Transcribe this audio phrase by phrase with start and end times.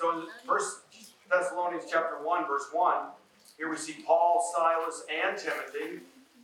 [0.00, 0.78] So in First
[1.30, 3.08] Thessalonians chapter one, verse one,
[3.58, 6.00] here we see Paul, Silas, and Timothy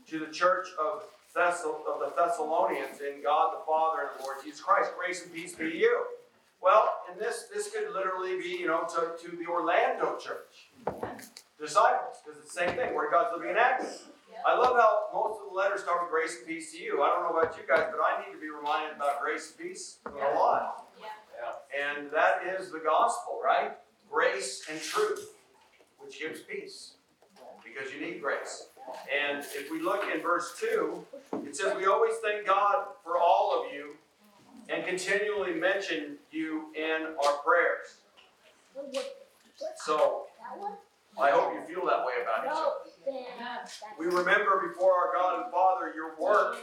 [0.09, 1.05] to the church of
[1.39, 4.93] of the Thessalonians in God the Father and the Lord Jesus Christ.
[4.99, 6.05] Grace and peace be to you.
[6.63, 10.71] Well, and this this could literally be, you know, to, to the Orlando church.
[11.61, 13.89] Disciples, because it's the same thing, where God's living and acting.
[14.47, 17.03] I love how most of the letters start with grace and peace to you.
[17.03, 19.67] I don't know about you guys, but I need to be reminded about grace and
[19.69, 20.86] peace a lot.
[21.77, 23.73] And that is the gospel, right?
[24.11, 25.35] Grace and truth,
[25.99, 26.95] which gives peace.
[27.63, 28.69] Because you need grace.
[29.13, 31.05] And if we look in verse 2,
[31.45, 33.97] it says, We always thank God for all of you
[34.69, 37.99] and continually mention you in our prayers.
[39.85, 40.27] So
[41.21, 42.71] I hope you feel that way about other.
[43.99, 46.57] We remember before our God and Father your work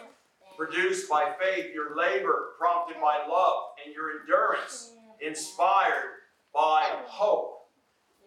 [0.58, 4.92] produced by faith, your labor prompted by love, and your endurance
[5.24, 6.24] inspired
[6.54, 7.68] by hope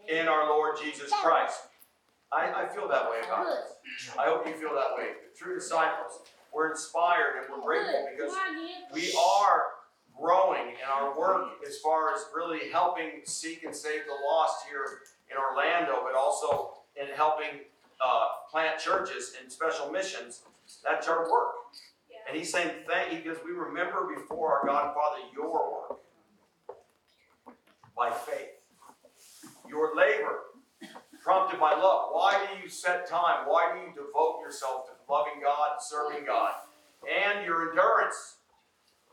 [0.08, 1.60] in our Lord Jesus Christ.
[2.32, 4.18] I, I feel that way about it.
[4.18, 5.10] I hope you feel that way.
[5.32, 8.34] The true disciples, we're inspired and we're grateful because
[8.92, 9.62] we are
[10.18, 15.00] growing in our work as far as really helping seek and save the lost here
[15.30, 16.70] in Orlando, but also
[17.00, 17.60] in helping
[18.04, 20.42] uh, plant churches and special missions.
[20.82, 21.54] That's our work.
[22.28, 26.00] And he's saying thank you because we remember before our God and Father your work
[27.96, 28.60] by faith.
[29.68, 30.40] Your labor
[31.24, 32.10] prompted by love.
[32.12, 33.46] Why do you set time?
[33.46, 36.52] Why do you devote yourself to loving God, serving God?
[37.02, 38.36] And your endurance.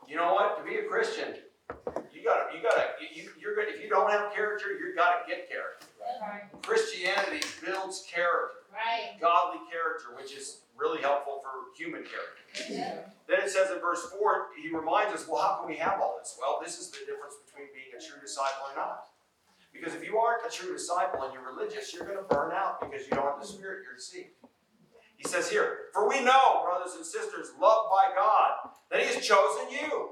[0.06, 0.58] You know what?
[0.58, 1.34] To be a Christian,
[2.12, 5.48] you gotta, you gotta, you, you're gonna, if you don't have character, you gotta get
[5.48, 5.86] character.
[6.62, 9.20] Christianity builds character, Right.
[9.20, 13.02] godly character, which is really helpful for human character.
[13.26, 16.16] Then it says in verse 4, he reminds us, well, how can we have all
[16.20, 16.36] this?
[16.38, 19.08] Well, this is the difference between being a true disciple and not.
[19.72, 22.80] Because if you aren't a true disciple and you're religious, you're going to burn out
[22.80, 24.36] because you don't have the Spirit, you're deceived.
[25.16, 29.24] He says here, For we know, brothers and sisters, loved by God, that He has
[29.24, 30.10] chosen you.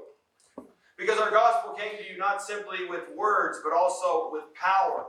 [0.97, 5.05] Because our gospel came to you not simply with words, but also with power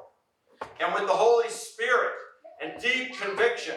[0.81, 2.13] and with the Holy Spirit
[2.65, 3.75] and deep conviction.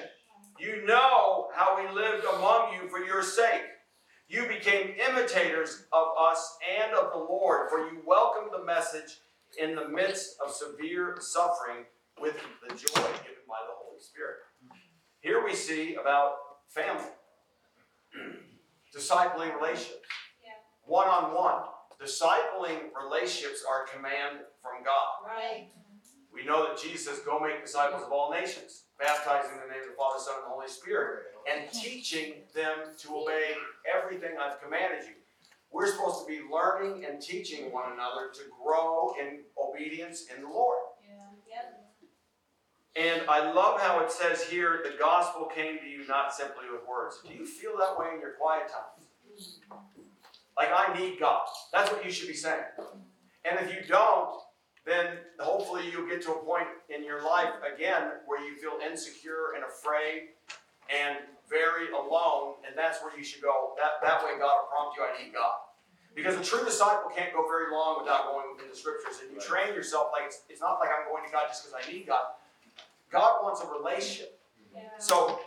[0.59, 3.61] You know how we lived among you for your sake.
[4.27, 9.19] You became imitators of us and of the Lord, for you welcomed the message
[9.61, 11.85] in the midst of severe suffering
[12.19, 12.35] with
[12.67, 14.37] the joy given by the Holy Spirit.
[15.21, 16.33] Here we see about
[16.69, 17.03] family,
[18.95, 20.07] discipling relationships,
[20.85, 21.63] one on one.
[22.01, 25.25] Discipling relationships are a command from God.
[25.25, 25.69] Right.
[26.37, 29.81] We know that Jesus says, Go make disciples of all nations, baptizing in the name
[29.81, 33.55] of the Father, Son, and the Holy Spirit, and teaching them to obey
[33.89, 35.15] everything I've commanded you.
[35.71, 40.47] We're supposed to be learning and teaching one another to grow in obedience in the
[40.47, 40.77] Lord.
[42.95, 46.81] And I love how it says here, the gospel came to you not simply with
[46.87, 47.19] words.
[47.27, 49.59] Do you feel that way in your quiet times?
[50.55, 51.47] Like, I need God.
[51.73, 52.63] That's what you should be saying.
[53.45, 54.31] And if you don't,
[54.87, 59.53] then hopefully you'll get to a point in your life again where you feel insecure
[59.55, 60.31] and afraid
[60.87, 61.17] and
[61.49, 63.75] very alone, and that's where you should go.
[63.75, 65.67] That, that way God will prompt you, I need God.
[66.15, 69.75] Because a true disciple can't go very long without going into scriptures, and you train
[69.75, 72.33] yourself like it's, it's not like I'm going to God just because I need God.
[73.11, 74.39] God wants a relationship.
[74.99, 75.39] So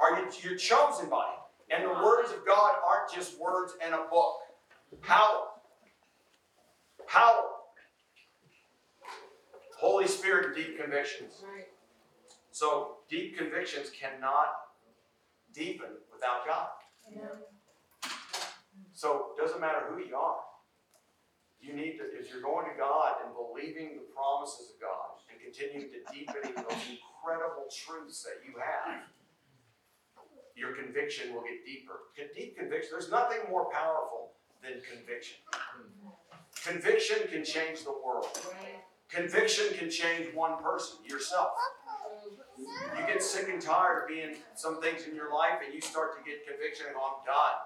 [0.00, 1.38] are you you're chosen by him.
[1.70, 4.40] And the words of God aren't just words in a book.
[5.00, 5.46] Power.
[7.06, 7.44] Power.
[9.82, 11.42] Holy Spirit, deep convictions.
[11.42, 11.66] Right.
[12.52, 14.46] So deep convictions cannot
[15.52, 16.68] deepen without God.
[18.92, 20.38] So it doesn't matter who you are.
[21.60, 25.42] You need to, if you're going to God and believing the promises of God and
[25.42, 29.02] continuing to deepening those incredible truths that you have,
[30.54, 32.06] your conviction will get deeper.
[32.36, 34.30] Deep conviction, there's nothing more powerful
[34.62, 35.38] than conviction.
[36.64, 38.30] Conviction can change the world.
[38.46, 38.78] Right.
[39.12, 41.52] Conviction can change one person, yourself.
[42.58, 46.16] You get sick and tired of being some things in your life and you start
[46.16, 47.60] to get conviction and go, I'm done.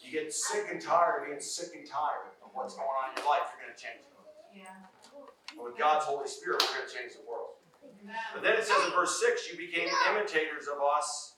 [0.00, 3.20] You get sick and tired of being sick and tired of what's going on in
[3.20, 4.16] your life, you're going to change it.
[4.56, 4.72] Yeah.
[5.56, 7.60] But with God's Holy Spirit, we're going to change the world.
[8.32, 11.34] But then it says in verse 6, you became imitators of us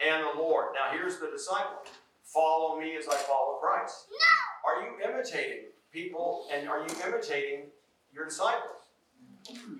[0.00, 0.72] and the Lord.
[0.72, 1.84] Now here's the disciple.
[2.24, 4.06] Follow me as I follow Christ.
[4.08, 4.70] No.
[4.70, 7.66] Are you imitating people and are you imitating
[8.14, 8.88] your disciples?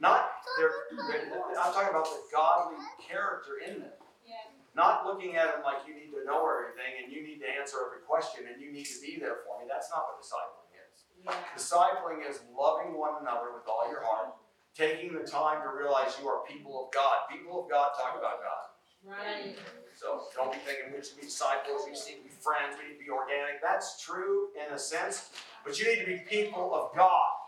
[0.01, 3.95] Not their, I'm talking about the godly character in them.
[4.75, 7.83] Not looking at them like you need to know everything and you need to answer
[7.83, 9.67] every question and you need to be there for me.
[9.67, 11.11] That's not what discipling is.
[11.21, 11.35] Yeah.
[11.59, 14.39] discipling is loving one another with all your heart,
[14.73, 17.27] taking the time to realize you are people of God.
[17.29, 18.71] People of God talk about God.
[19.05, 19.59] Right.
[19.97, 22.89] So don't be thinking we need be disciples, we just need to be friends, we
[22.89, 23.61] need to be organic.
[23.61, 25.31] That's true in a sense,
[25.65, 27.40] but you need to be people of God.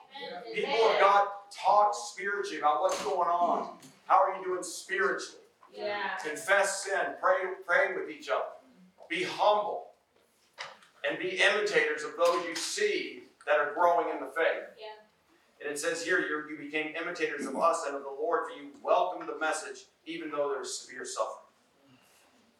[0.54, 3.76] People of God talk spiritually about what's going on.
[4.06, 5.40] How are you doing spiritually?
[5.74, 6.16] Yeah.
[6.22, 7.36] Confess sin, pray,
[7.66, 8.44] pray with each other.
[9.08, 9.86] Be humble.
[11.08, 14.68] And be imitators of those you see that are growing in the faith.
[14.78, 15.02] Yeah.
[15.62, 18.60] And it says here, you you became imitators of us and of the Lord, for
[18.60, 21.38] you welcomed the message, even though there was severe suffering.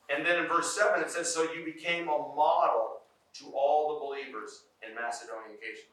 [0.08, 3.00] And then in verse 7, it says, So you became a model
[3.34, 5.88] to all the believers in Macedonia and Achaia.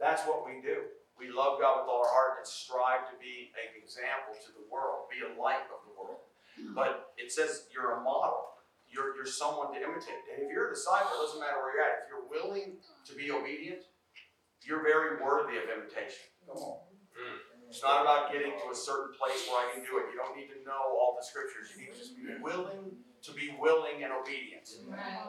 [0.00, 0.82] That's what we do.
[1.18, 4.64] We love God with all our heart and strive to be an example to the
[4.70, 6.22] world, be a light of the world.
[6.74, 8.54] But it says you're a model.
[8.88, 10.22] You're, you're someone to imitate.
[10.32, 11.94] And if you're a disciple, it doesn't matter where you're at.
[12.02, 13.84] If you're willing to be obedient,
[14.64, 16.32] you're very worthy of imitation.
[16.48, 16.78] Come on,
[17.12, 17.38] hmm.
[17.68, 20.08] It's not about getting to a certain place where I can do it.
[20.08, 21.68] You don't need to know all the scriptures.
[21.76, 24.68] You need to just be willing to be willing and obedient.
[24.86, 25.28] Right.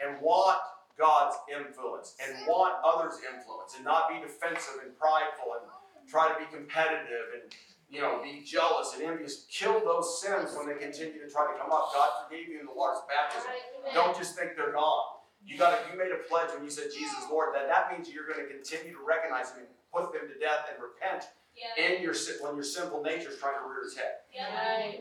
[0.00, 0.58] And want
[1.00, 5.64] God's influence and want others' influence and not be defensive and prideful and
[6.04, 7.48] try to be competitive and
[7.88, 9.48] you know be jealous and envious.
[9.50, 11.88] Kill those sins when they continue to try to come up.
[11.96, 13.48] God forgave you in the water's baptism.
[13.96, 15.16] Don't just think they're gone.
[15.42, 18.12] You got to, you made a pledge when you said Jesus Lord that that means
[18.12, 21.72] you're going to continue to recognize Him and put them to death and repent Yeah.
[21.80, 24.20] in your sin- when your sinful nature is trying to rear its head.
[24.36, 25.00] Right.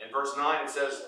[0.00, 1.04] In verse 9 it says,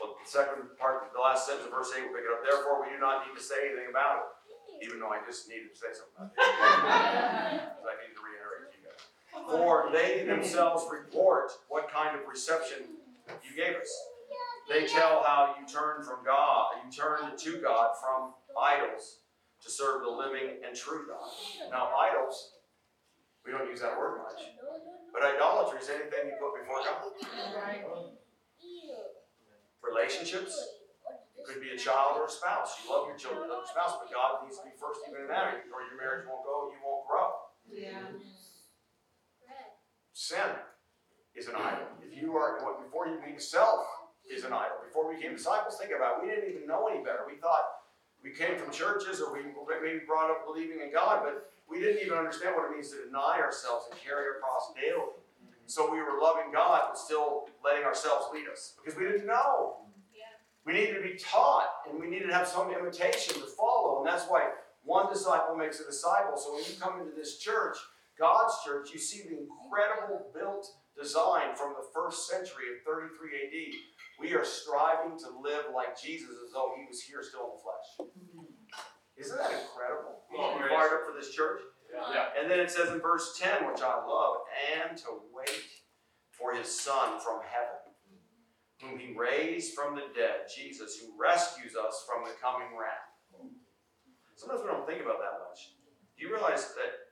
[0.00, 2.42] well, the second part, the last sentence of verse 8, we'll pick it up.
[2.46, 5.74] Therefore, we do not need to say anything about it, even though I just needed
[5.74, 6.38] to say something about it.
[7.78, 9.02] Because I need to reiterate to you guys.
[9.50, 13.02] For they themselves report what kind of reception
[13.42, 13.90] you gave us.
[14.68, 19.20] They tell how you turned from God, you turned to God from idols
[19.64, 21.26] to serve the living and true God.
[21.70, 22.52] Now, idols,
[23.44, 24.42] we don't use that word much,
[25.12, 28.12] but idolatry is anything you put before God.
[29.82, 30.54] Relationships,
[31.38, 32.76] it could be a child or a spouse.
[32.82, 35.28] You love your children, love your spouse, but God needs to be first even in
[35.28, 37.30] that, or your marriage won't go, you won't grow.
[37.70, 38.18] Yeah.
[40.12, 40.50] Sin
[41.34, 41.86] is an idol.
[42.02, 43.86] If you are, what before you meet self
[44.26, 44.82] is an idol.
[44.84, 46.26] Before we became disciples, think about it.
[46.26, 47.22] We didn't even know any better.
[47.24, 47.62] We thought
[48.22, 52.02] we came from churches or we maybe brought up believing in God, but we didn't
[52.04, 55.17] even understand what it means to deny ourselves and carry our cross daily.
[55.68, 59.84] So we were loving God, but still letting ourselves lead us because we didn't know.
[60.16, 60.32] Yeah.
[60.64, 63.98] We needed to be taught and we needed to have some imitation to follow.
[63.98, 64.48] And that's why
[64.82, 66.38] one disciple makes a disciple.
[66.38, 67.76] So when you come into this church,
[68.18, 70.66] God's church, you see the incredible built
[70.96, 73.56] design from the first century of 33 AD.
[74.18, 77.62] We are striving to live like Jesus as though he was here still in the
[77.62, 78.08] flesh.
[78.08, 78.48] Mm-hmm.
[79.20, 80.24] Isn't that incredible?
[80.32, 81.60] Well, You fired up for this church?
[81.92, 82.40] Yeah.
[82.40, 84.36] And then it says in verse 10, which I love,
[84.76, 85.64] and to wait
[86.30, 87.82] for his son from heaven,
[88.82, 93.08] whom he raised from the dead, Jesus, who rescues us from the coming wrath.
[94.36, 95.74] Sometimes we don't think about that much.
[96.16, 97.08] Do you realize that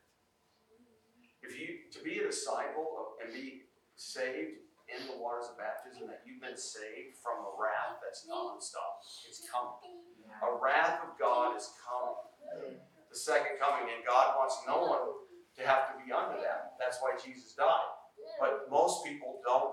[1.42, 6.06] if you to be a disciple of, and be saved in the waters of baptism,
[6.06, 9.02] that you've been saved from a wrath that's nonstop.
[9.26, 10.06] It's coming.
[10.42, 12.78] A wrath of God is coming.
[13.16, 15.08] The second coming, and God wants no one
[15.56, 16.76] to have to be under that.
[16.76, 17.88] That's why Jesus died.
[18.36, 19.72] But most people don't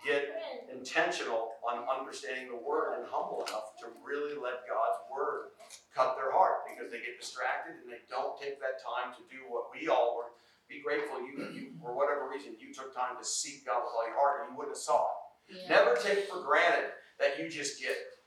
[0.00, 0.24] get
[0.72, 5.52] intentional on understanding the word and humble enough to really let God's word
[5.92, 9.44] cut their heart because they get distracted and they don't take that time to do
[9.52, 10.32] what we all were.
[10.64, 14.08] Be grateful you, you for whatever reason you took time to seek God with all
[14.08, 15.68] your heart and you wouldn't have saw it.
[15.68, 18.19] Never take for granted that you just get it.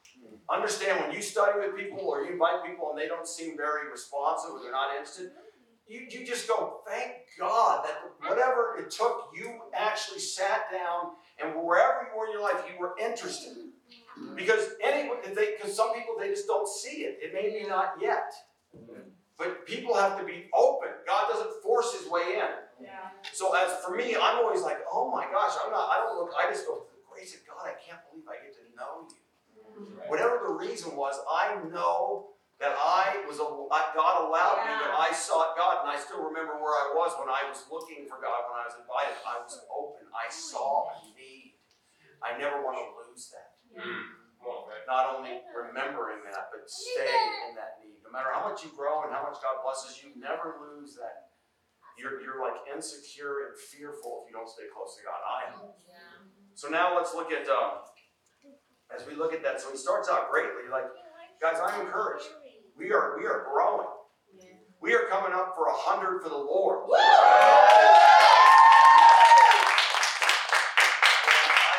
[0.50, 3.90] Understand when you study with people or you invite people and they don't seem very
[3.90, 5.32] responsive or they're not interested,
[5.88, 7.96] you, you just go, thank God that
[8.28, 12.80] whatever it took, you actually sat down and wherever you were in your life, you
[12.80, 13.54] were interested.
[14.36, 17.18] Because anyone, because some people they just don't see it.
[17.22, 18.32] It may be not yet,
[19.38, 20.90] but people have to be open.
[21.08, 22.86] God doesn't force His way in.
[22.86, 23.10] Yeah.
[23.34, 25.90] So as for me, I'm always like, oh my gosh, I'm not.
[25.90, 26.32] I don't look.
[26.38, 29.93] I just go, the grace of God, I can't believe I get to know you.
[30.08, 34.94] Whatever the reason was, I know that I was a I- God allowed me that
[34.96, 38.22] I sought God, and I still remember where I was when I was looking for
[38.22, 39.18] God when I was invited.
[39.26, 40.08] I was open.
[40.14, 41.60] I saw a need.
[42.24, 43.58] I never want to lose that.
[43.76, 44.84] Come on, man.
[44.88, 47.20] Not only remembering that, but stay
[47.50, 48.00] in that need.
[48.04, 51.32] No matter how much you grow and how much God blesses you, never lose that.
[51.98, 55.20] You're, you're like insecure and fearful if you don't stay close to God.
[55.22, 55.54] I am.
[56.56, 57.86] So now let's look at um,
[58.96, 59.60] as we look at that.
[59.62, 60.86] So he starts out greatly, like
[61.42, 62.26] guys, I'm encouraged.
[62.78, 63.88] We are we are growing.
[64.82, 66.84] We are coming up for a hundred for the Lord.
[66.88, 66.96] Woo!
[66.96, 67.00] I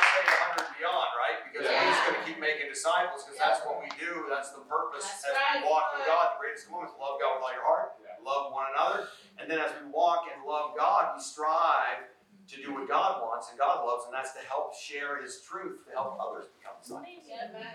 [0.00, 1.38] say a hundred beyond, right?
[1.44, 5.04] Because we're just gonna keep making disciples, because that's what we do, that's the purpose
[5.04, 5.68] That's as we right.
[5.68, 6.34] walk with God.
[6.34, 8.16] The greatest commandment is love God with all your heart, Yeah.
[8.24, 12.08] love one another, and then as we walk and love God, we strive
[12.48, 15.84] to do what God wants and God loves, and that's to help share His truth,
[15.88, 17.24] to help others become disciples.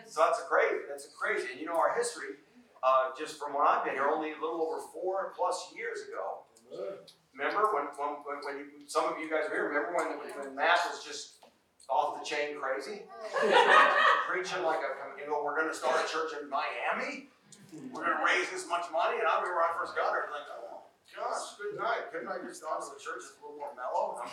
[0.06, 2.38] So that's a crazy, that's a crazy, and you know our history,
[2.84, 6.46] uh, just from when I've been here, only a little over four plus years ago,
[7.34, 10.56] Remember when, when, when, when you, some of you guys were here, remember when, when
[10.56, 11.40] Matt was just
[11.88, 13.08] off the chain crazy?
[14.28, 17.32] Preaching like a, you know, we're gonna start a church in Miami?
[17.96, 19.24] We're gonna raise this much money?
[19.24, 20.59] And I remember when I first got here, like, oh,
[21.20, 22.12] gosh, good night.
[22.12, 24.18] Couldn't I just gone to the church that's a little more mellow?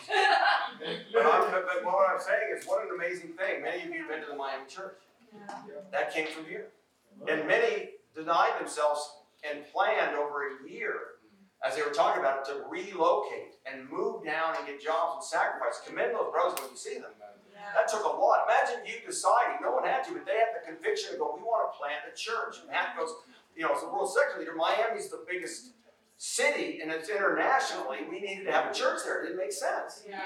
[1.12, 3.62] But, I'm, but, but what I'm saying is, what an amazing thing.
[3.62, 5.00] Many of you have been to the Miami church.
[5.90, 6.68] That came from here.
[7.28, 9.00] And many denied themselves
[9.42, 11.22] and planned over a year,
[11.64, 15.24] as they were talking about it, to relocate and move down and get jobs and
[15.24, 15.80] sacrifice.
[15.86, 17.12] Commend those brothers when you see them.
[17.74, 18.44] That took a lot.
[18.46, 21.42] Imagine you deciding, no one had to, but they had the conviction to go, we
[21.42, 22.60] want to plant a church.
[22.60, 23.10] And Matt goes,
[23.56, 25.75] you know, as the world secular leader, Miami's the biggest
[26.16, 27.98] city and it's internationally.
[28.08, 29.22] We needed to have a church there.
[29.22, 30.04] It didn't make sense.
[30.08, 30.20] Yeah.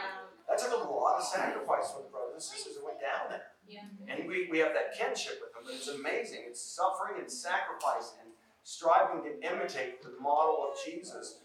[0.49, 3.55] That took a lot of sacrifice for the brothers and sisters that went down there.
[3.69, 3.87] Yeah.
[4.09, 6.43] And we, we have that kinship with them, but it's amazing.
[6.49, 8.33] It's suffering and sacrifice and
[8.63, 11.41] striving to imitate the model of Jesus.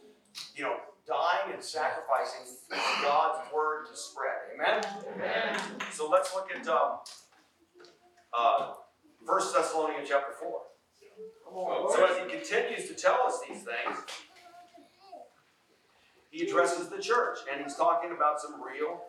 [0.55, 0.75] You know,
[1.07, 4.49] dying and sacrificing for God's word to spread.
[4.53, 4.83] Amen?
[5.13, 5.59] Amen.
[5.91, 6.99] So let's look at um,
[8.33, 8.73] uh,
[9.25, 10.49] 1 Thessalonians chapter 4.
[11.95, 13.97] So as he continues to tell us these things,
[16.35, 18.99] he addresses the church and he's talking about some real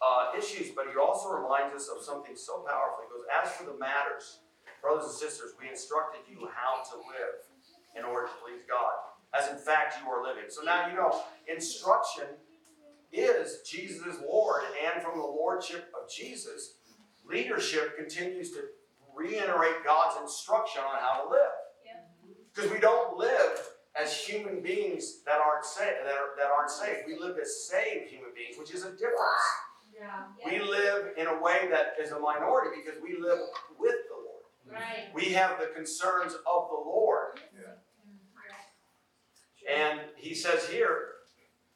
[0.00, 3.02] uh, issues, but he also reminds us of something so powerful.
[3.02, 4.38] He goes, As for the matters,
[4.80, 7.42] brothers and sisters, we instructed you how to live
[7.98, 8.94] in order to please God,
[9.34, 10.44] as in fact you are living.
[10.50, 12.26] So now you know, instruction
[13.12, 16.74] is Jesus is Lord, and from the Lordship of Jesus,
[17.28, 18.60] leadership continues to
[19.16, 21.58] reiterate God's instruction on how to live.
[22.54, 25.98] Because we don't live as human beings that aren't saved.
[26.04, 27.00] That, are, that aren't saved.
[27.06, 29.46] We live as saved human beings, which is a difference.
[29.94, 30.24] Yeah.
[30.44, 33.38] We live in a way that is a minority because we live
[33.78, 34.80] with the Lord.
[34.80, 35.14] Right.
[35.14, 37.40] We have the concerns of the Lord.
[39.70, 41.22] And he says here,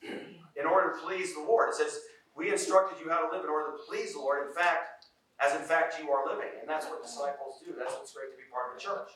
[0.03, 2.01] in order to please the Lord, it says,
[2.37, 4.49] we instructed you how to live in order to please the Lord.
[4.49, 5.07] In fact,
[5.41, 6.51] as in fact you are living.
[6.61, 7.75] And that's what disciples do.
[7.79, 9.13] That's what's great to be part of a church.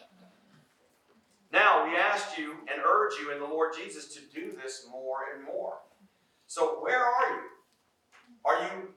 [1.53, 5.19] Now, we ask you and urge you in the Lord Jesus to do this more
[5.35, 5.79] and more.
[6.47, 7.43] So, where are you?
[8.45, 8.89] Are you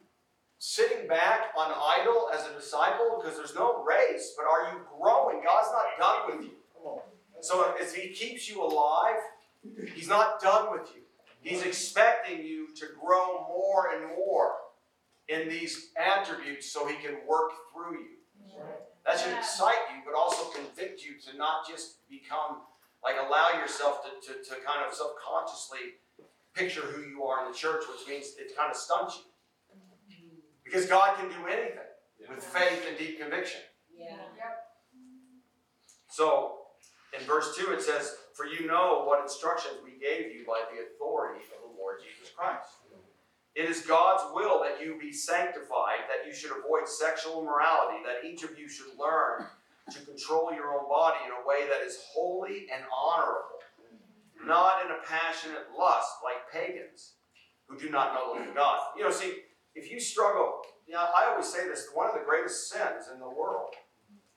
[0.60, 3.20] sitting back on idle as a disciple?
[3.22, 5.44] Because there's no race, but are you growing?
[5.44, 6.54] God's not done with you.
[7.42, 9.18] So, if He keeps you alive,
[9.96, 11.02] He's not done with you.
[11.42, 14.54] He's expecting you to grow more and more
[15.28, 18.18] in these attributes so He can work through you.
[19.06, 22.64] That should excite you, but also convict you to not just become,
[23.04, 26.00] like, allow yourself to, to, to kind of subconsciously
[26.56, 29.24] picture who you are in the church, which means it kind of stunts you.
[30.64, 31.78] Because God can do anything
[32.30, 33.62] with faith and deep conviction.
[33.96, 34.16] Yeah.
[36.10, 36.58] So,
[37.18, 40.82] in verse 2, it says, For you know what instructions we gave you by the
[40.82, 42.70] authority of the Lord Jesus Christ.
[43.56, 48.28] It is God's will that you be sanctified, that you should avoid sexual immorality, that
[48.28, 49.46] each of you should learn
[49.92, 53.60] to control your own body in a way that is holy and honorable,
[54.46, 57.14] not in a passionate lust like pagans
[57.68, 58.80] who do not know the living God.
[58.98, 59.44] You know, see,
[59.76, 63.20] if you struggle, you know, I always say this one of the greatest sins in
[63.20, 63.76] the world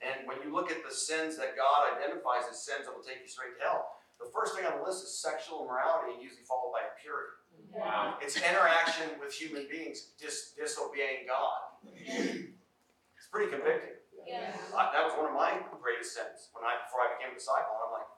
[0.07, 3.25] and when you look at the sins that God identifies as sins that will take
[3.25, 6.45] you straight to hell, the first thing on the list is sexual immorality, and usually
[6.49, 7.37] followed by impurity.
[7.73, 8.17] Wow.
[8.21, 11.83] It's interaction with human beings dis- disobeying God.
[11.85, 13.97] It's pretty convicting.
[14.27, 14.55] Yeah.
[14.75, 17.79] I, that was one of my greatest sins when I before I became a disciple.
[17.79, 18.11] And I'm like,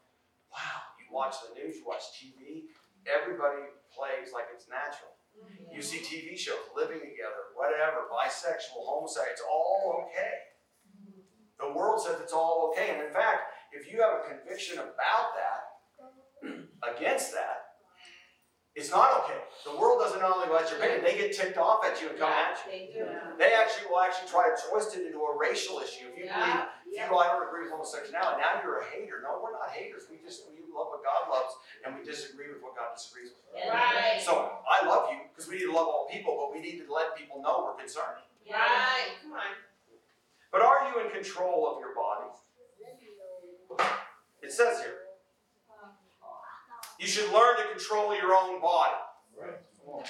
[0.49, 2.73] wow, you watch the news, you watch TV,
[3.05, 5.13] everybody plays like it's natural.
[5.37, 5.77] Mm-hmm.
[5.77, 10.57] You see TV shows, living together, whatever, bisexual, homosexual, it's all okay.
[10.89, 11.21] Mm-hmm.
[11.61, 12.97] The world says it's all okay.
[12.97, 15.58] And in fact, if you have a conviction about that,
[16.83, 17.79] against that,
[18.79, 19.43] it's not okay.
[19.67, 22.31] The world doesn't only let you opinion, they get ticked off at you and come
[22.31, 22.71] at you.
[22.71, 23.07] They do.
[23.39, 26.07] They actually will actually try to twist it into a racial issue.
[26.15, 26.71] If you believe, Yeah.
[26.87, 29.19] if you go, I don't agree with homosexuality, now you're a hater.
[29.19, 30.07] No, we're not haters.
[30.07, 33.43] We just we love what God loves and we disagree with what God disagrees with.
[33.67, 34.23] Right.
[34.23, 36.87] So I love you because we need to love all people, but we need to
[36.87, 38.23] let people know we're concerned.
[38.47, 39.19] Right.
[39.27, 39.59] Come on.
[40.55, 42.31] But are you in control of your body?
[44.41, 45.08] It says here.
[46.99, 48.99] You should learn to control your own body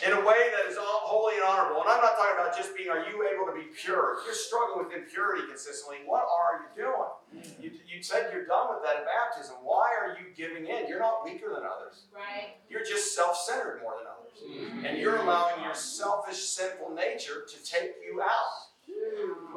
[0.05, 1.83] in a way that is all holy and honorable.
[1.83, 4.19] And I'm not talking about just being, are you able to be pure?
[4.19, 7.55] If you're struggling with impurity consistently, what are you doing?
[7.61, 9.57] You, you said you're done with that at baptism.
[9.63, 10.89] Why are you giving in?
[10.89, 12.09] You're not weaker than others.
[12.11, 12.57] Right.
[12.69, 14.85] You're just self-centered more than others.
[14.85, 18.69] And you're allowing your selfish, sinful nature to take you out.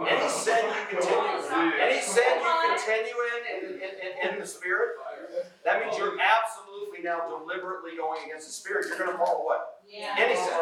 [0.05, 4.89] Any sin you continue, any sin you continue in, in, in, in, in the spirit,
[5.63, 6.60] that means you're absolutely
[7.03, 8.85] now deliberately going against the spirit.
[8.87, 9.61] You're gonna fall away.
[9.87, 10.15] Yeah.
[10.17, 10.53] Any sin.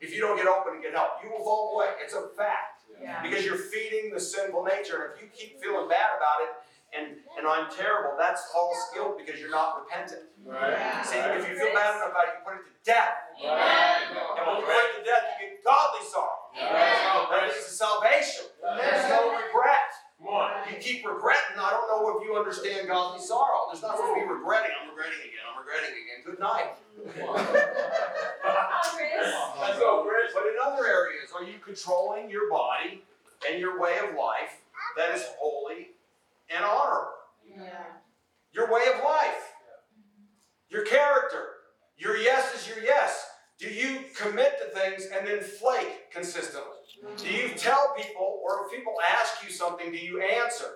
[0.00, 1.94] If you don't get open and get help, you will fall away.
[2.02, 2.84] It's a fact.
[3.00, 3.22] Yeah.
[3.22, 5.00] Because you're feeding the sinful nature.
[5.00, 6.52] And if you keep feeling bad about it
[6.94, 7.06] and,
[7.38, 10.30] and I'm terrible, that's false guilt because you're not repentant.
[10.46, 11.02] Yeah.
[11.02, 13.16] See, if you feel bad enough about it, you put it to death.
[13.40, 14.14] Amen.
[14.38, 16.52] And when you put it to death, you get godly sorrow.
[16.54, 17.32] Amen.
[17.32, 18.46] That is the salvation.
[18.60, 19.83] There's no regret.
[20.24, 20.50] Come on.
[20.72, 21.58] You keep regretting.
[21.60, 23.68] I don't know if you understand godly sorrow.
[23.70, 24.70] There's not supposed to be regretting.
[24.80, 25.44] I'm regretting again.
[25.44, 26.24] I'm regretting again.
[26.24, 26.80] Good night.
[29.60, 30.32] Let's go, Chris.
[30.32, 33.02] But in other areas, are you controlling your body
[33.48, 34.62] and your way of life
[34.96, 35.88] that is holy
[36.48, 37.12] and honorable?
[37.46, 38.00] Yeah.
[38.52, 39.52] Your way of life,
[40.70, 41.48] your character,
[41.98, 43.26] your yes is your yes.
[43.58, 46.83] Do you commit to things and then flake consistently?
[47.16, 50.66] Do you tell people, or if people ask you something, do you answer?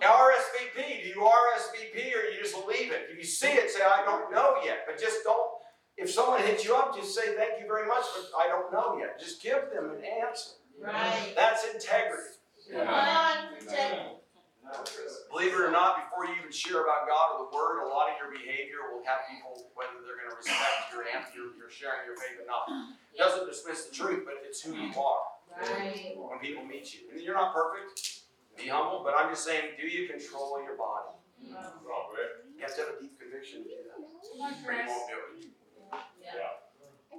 [0.00, 3.08] RSVP, do you RSVP or you just leave it?
[3.10, 4.80] If you see it, say, I don't know yet.
[4.86, 5.50] But just don't,
[5.96, 8.98] if someone hits you up, just say, thank you very much, but I don't know
[8.98, 9.20] yet.
[9.20, 10.50] Just give them an answer.
[10.80, 11.32] Right.
[11.36, 12.38] That's integrity.
[12.72, 14.21] Come on, protect.
[15.30, 18.08] Believe it or not, before you even share about God or the Word, a lot
[18.12, 22.04] of your behavior will have people, whether they're going to respect your answer, you're sharing
[22.08, 22.64] your faith or not.
[23.12, 26.16] It Doesn't dismiss the truth, but it's who you are Right.
[26.16, 27.12] when people meet you.
[27.12, 28.24] And you're not perfect.
[28.56, 31.16] Be humble, but I'm just saying, do you control your body?
[31.44, 32.48] Come on, Chris.
[32.56, 35.51] You have to have a deep conviction to do that, you won't do it.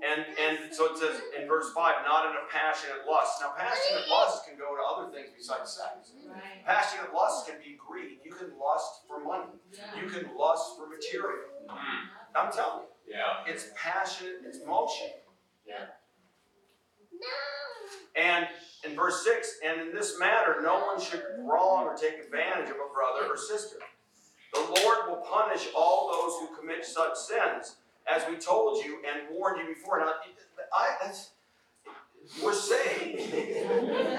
[0.01, 0.13] Yeah.
[0.13, 3.39] And and so it says in verse five, not in a passionate lust.
[3.41, 6.13] Now, passionate lust can go to other things besides sex.
[6.27, 6.65] Right.
[6.65, 8.19] Passionate lust can be greed.
[8.23, 9.51] You can lust for money.
[9.71, 10.01] Yeah.
[10.01, 11.47] You can lust for material.
[11.69, 12.36] Mm-hmm.
[12.36, 13.45] I'm telling you, Yeah.
[13.51, 15.08] it's passionate, it's motion.
[15.67, 15.86] Yeah.
[18.15, 18.47] And
[18.84, 22.75] in verse 6, and in this matter, no one should wrong or take advantage of
[22.75, 23.77] a brother or sister.
[24.53, 29.35] The Lord will punish all those who commit such sins, as we told you and
[29.35, 29.99] warned you before.
[29.99, 30.13] Now,
[30.73, 31.31] I, that's,
[32.43, 33.17] we're saying,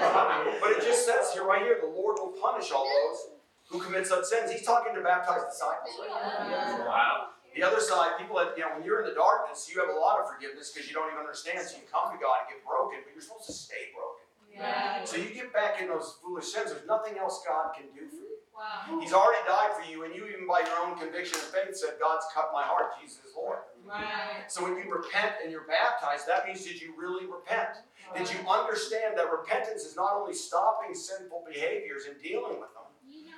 [0.61, 3.35] but it just says here, right here, the Lord will punish all those
[3.69, 4.51] who commit such sins.
[4.51, 5.93] He's talking to baptized disciples.
[6.05, 6.85] Yeah.
[6.85, 7.27] Wow.
[7.55, 9.97] The other side, people that, you know, when you're in the darkness, you have a
[9.97, 11.63] lot of forgiveness because you don't even understand.
[11.63, 14.27] So you come to God and get broken, but you're supposed to stay broken.
[14.51, 15.03] Yeah.
[15.07, 18.23] So you get back in those foolish sins, there's nothing else God can do for
[18.27, 18.39] you.
[18.55, 18.99] Wow.
[18.99, 21.99] He's already died for you, and you, even by your own conviction and faith, said,
[21.99, 23.59] God's cut my heart, Jesus is Lord.
[23.85, 24.45] Right.
[24.47, 27.69] So when you repent and you're baptized, that means did you really repent?
[28.17, 32.89] Did you understand that repentance is not only stopping sinful behaviors and dealing with them,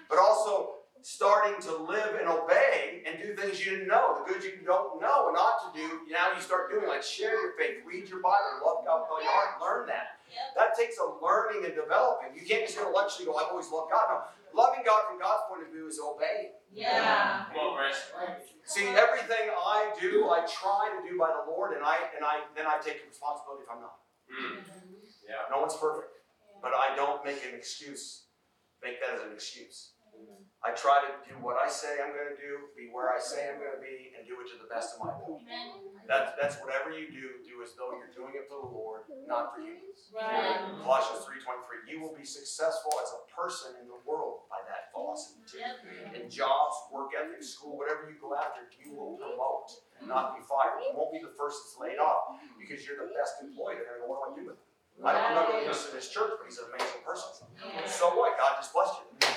[0.10, 4.43] but also starting to live and obey and do things you didn't know, the good
[4.43, 6.01] you don't know and ought to do.
[6.12, 9.21] Now you start doing like share your faith, read your Bible, love God with all
[9.21, 10.16] your heart, learn that.
[10.56, 12.36] That takes a learning and developing.
[12.36, 14.06] You can't just intellectually go, I've always loved God.
[14.10, 14.18] No,
[14.54, 16.58] loving God from God's point of view is obeying.
[16.74, 17.46] Yeah.
[17.54, 17.98] Come on, Chris.
[18.66, 22.44] See, everything I do, I try to do by the Lord, and I and I
[22.56, 24.04] then I take responsibility if I'm not.
[24.28, 24.60] Mm.
[25.24, 25.48] Yeah.
[25.50, 26.12] No one's perfect,
[26.62, 28.28] but I don't make an excuse.
[28.84, 29.96] Make that as an excuse.
[30.65, 33.45] I try to do what I say I'm going to do, be where I say
[33.45, 35.45] I'm going to be, and do it to the best of my ability.
[36.10, 39.53] That's that's whatever you do, do as though you're doing it for the Lord, not
[39.53, 40.10] for humans.
[40.10, 40.58] Right.
[40.82, 41.88] Colossians 3:23.
[41.88, 45.62] You will be successful as a person in the world by that philosophy too.
[46.17, 50.41] In jobs, work ethic, school, whatever you go after, you will promote and not be
[50.41, 50.82] fired.
[50.84, 53.77] You won't be the first that's laid off because you're the best employee.
[53.77, 54.60] They're gonna go, what do I do with?
[55.06, 57.45] I don't, I'm not going to listen to this church, but he's an amazing person.
[57.86, 58.34] So what?
[58.34, 59.30] God just blessed you.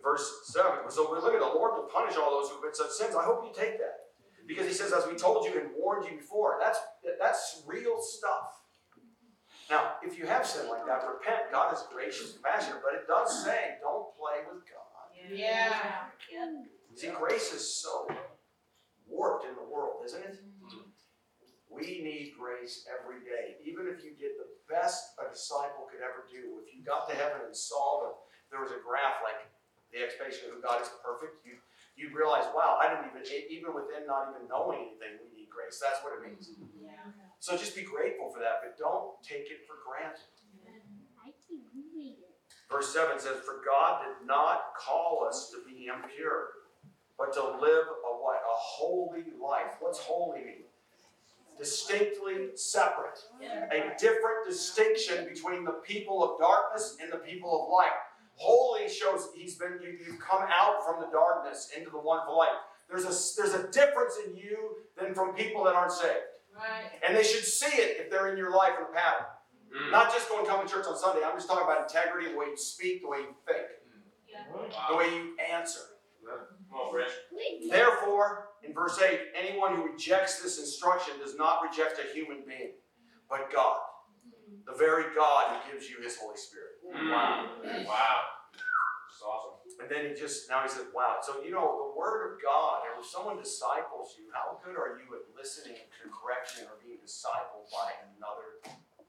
[0.00, 2.74] In verse 7, so we look at the Lord will punish all those who commit
[2.74, 3.14] such sins.
[3.14, 4.08] I hope you take that.
[4.48, 6.78] Because he says, as we told you and warned you before, that's
[7.20, 8.64] that's real stuff.
[9.68, 11.52] Now, if you have sin like that, repent.
[11.52, 15.06] God is gracious and compassionate, but it does say, don't play with God.
[15.30, 16.10] Yeah.
[16.96, 18.08] See, grace is so
[19.06, 20.42] warped in the world, isn't it?
[20.42, 20.90] Mm-hmm.
[21.70, 23.62] We need grace every day.
[23.62, 27.14] Even if you did the best a disciple could ever do, if you got to
[27.14, 28.10] heaven and saw the,
[28.50, 29.46] there was a graph like
[29.90, 31.58] the expectation of who God is perfect, you
[32.00, 35.76] you'd realize, wow, I didn't even even within not even knowing anything, we need grace.
[35.76, 36.48] That's what it means.
[36.80, 36.96] Yeah.
[37.38, 40.24] So just be grateful for that, but don't take it for granted.
[42.70, 46.48] Verse 7 says, For God did not call us to be impure,
[47.18, 48.36] but to live a what?
[48.36, 49.76] A holy life.
[49.80, 50.64] What's holy mean?
[51.58, 53.18] Distinctly separate.
[53.42, 57.90] A different distinction between the people of darkness and the people of light.
[58.40, 62.56] Holy shows he's been you, you've come out from the darkness into the wonderful light.
[62.88, 66.24] There's a there's a difference in you than from people that aren't saved.
[66.56, 66.90] Right.
[67.06, 69.26] And they should see it if they're in your life in a pattern.
[69.70, 69.92] Mm.
[69.92, 71.20] Not just going to come to church on Sunday.
[71.22, 73.68] I'm just talking about integrity, the way you speak, the way you think,
[74.32, 74.98] the Wow.
[74.98, 75.80] way you answer.
[76.26, 77.12] Come on, Rich.
[77.70, 82.72] Therefore, in verse 8, anyone who rejects this instruction does not reject a human being,
[83.28, 83.80] but God,
[84.66, 86.69] the very God who gives you his Holy Spirit.
[86.90, 87.10] Mm.
[87.10, 87.46] Wow.
[87.86, 88.20] Wow.
[89.08, 89.56] It's awesome.
[89.80, 91.18] And then he just, now he said, wow.
[91.22, 95.00] So, you know, the Word of God, and if someone disciples you, how good are
[95.00, 98.60] you at listening to correction or being discipled by another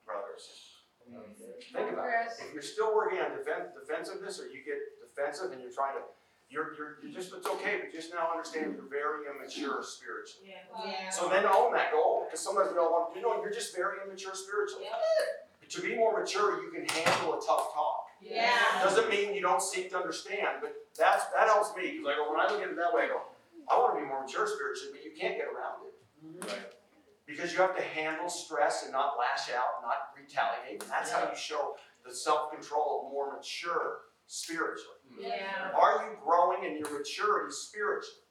[0.06, 0.80] brother or sister?
[1.12, 1.76] Mm-hmm.
[1.76, 2.32] Think about it.
[2.40, 6.04] If you're still working on defen- defensiveness or you get defensive and you're trying to,
[6.48, 10.52] you're, you're, you're just, it's okay, but just now understand you're very immature spiritually.
[10.52, 11.10] Yeah.
[11.10, 14.00] So then own that goal, because sometimes we all want, you know, you're just very
[14.04, 14.88] immature spiritually.
[14.88, 18.06] But to be more mature, you can handle a tough talk.
[18.22, 18.54] Yeah.
[18.84, 22.32] Doesn't mean you don't seek to understand, but that's, that helps me, because I go,
[22.32, 23.22] when I look at it that way, I go,
[23.70, 25.94] I want to be more mature spiritually, but you can't get around it.
[26.46, 26.74] Right.
[27.26, 31.24] Because you have to handle stress and not lash out, not retaliate, and that's how
[31.24, 35.00] you show the self-control of more mature spiritually.
[35.20, 35.72] Yeah.
[35.74, 38.28] Are you growing in your maturity spiritually?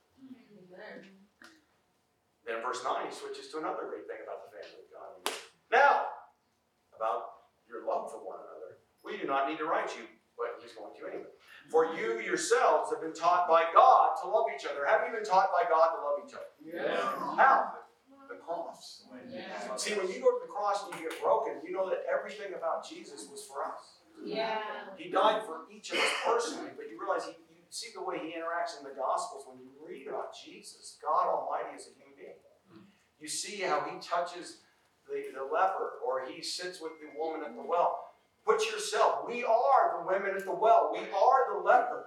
[2.47, 5.33] Then in verse 9, he switches to another great thing about the family of God.
[5.71, 6.07] Now,
[7.01, 8.85] about your love for one another.
[9.01, 10.05] We do not need to write you,
[10.37, 11.33] but he's going to anyway.
[11.73, 14.85] For you yourselves have been taught by God to love each other.
[14.85, 16.53] Have you been taught by God to love each other?
[16.61, 17.01] Yeah.
[17.41, 17.81] How?
[18.29, 19.09] The cross.
[19.27, 19.75] Yeah.
[19.75, 22.55] See, when you go to the cross and you get broken, you know that everything
[22.55, 24.07] about Jesus was for us.
[24.23, 24.61] Yeah.
[24.97, 28.23] He died for each of us personally, but you realize he, you see the way
[28.23, 32.15] he interacts in the Gospels when you read about Jesus, God Almighty as a human
[32.15, 32.39] being.
[33.19, 34.63] You see how he touches
[35.11, 38.07] the, the leper or he sits with the woman at the well.
[38.45, 42.07] Put yourself, we are the women at the well, we are the leper.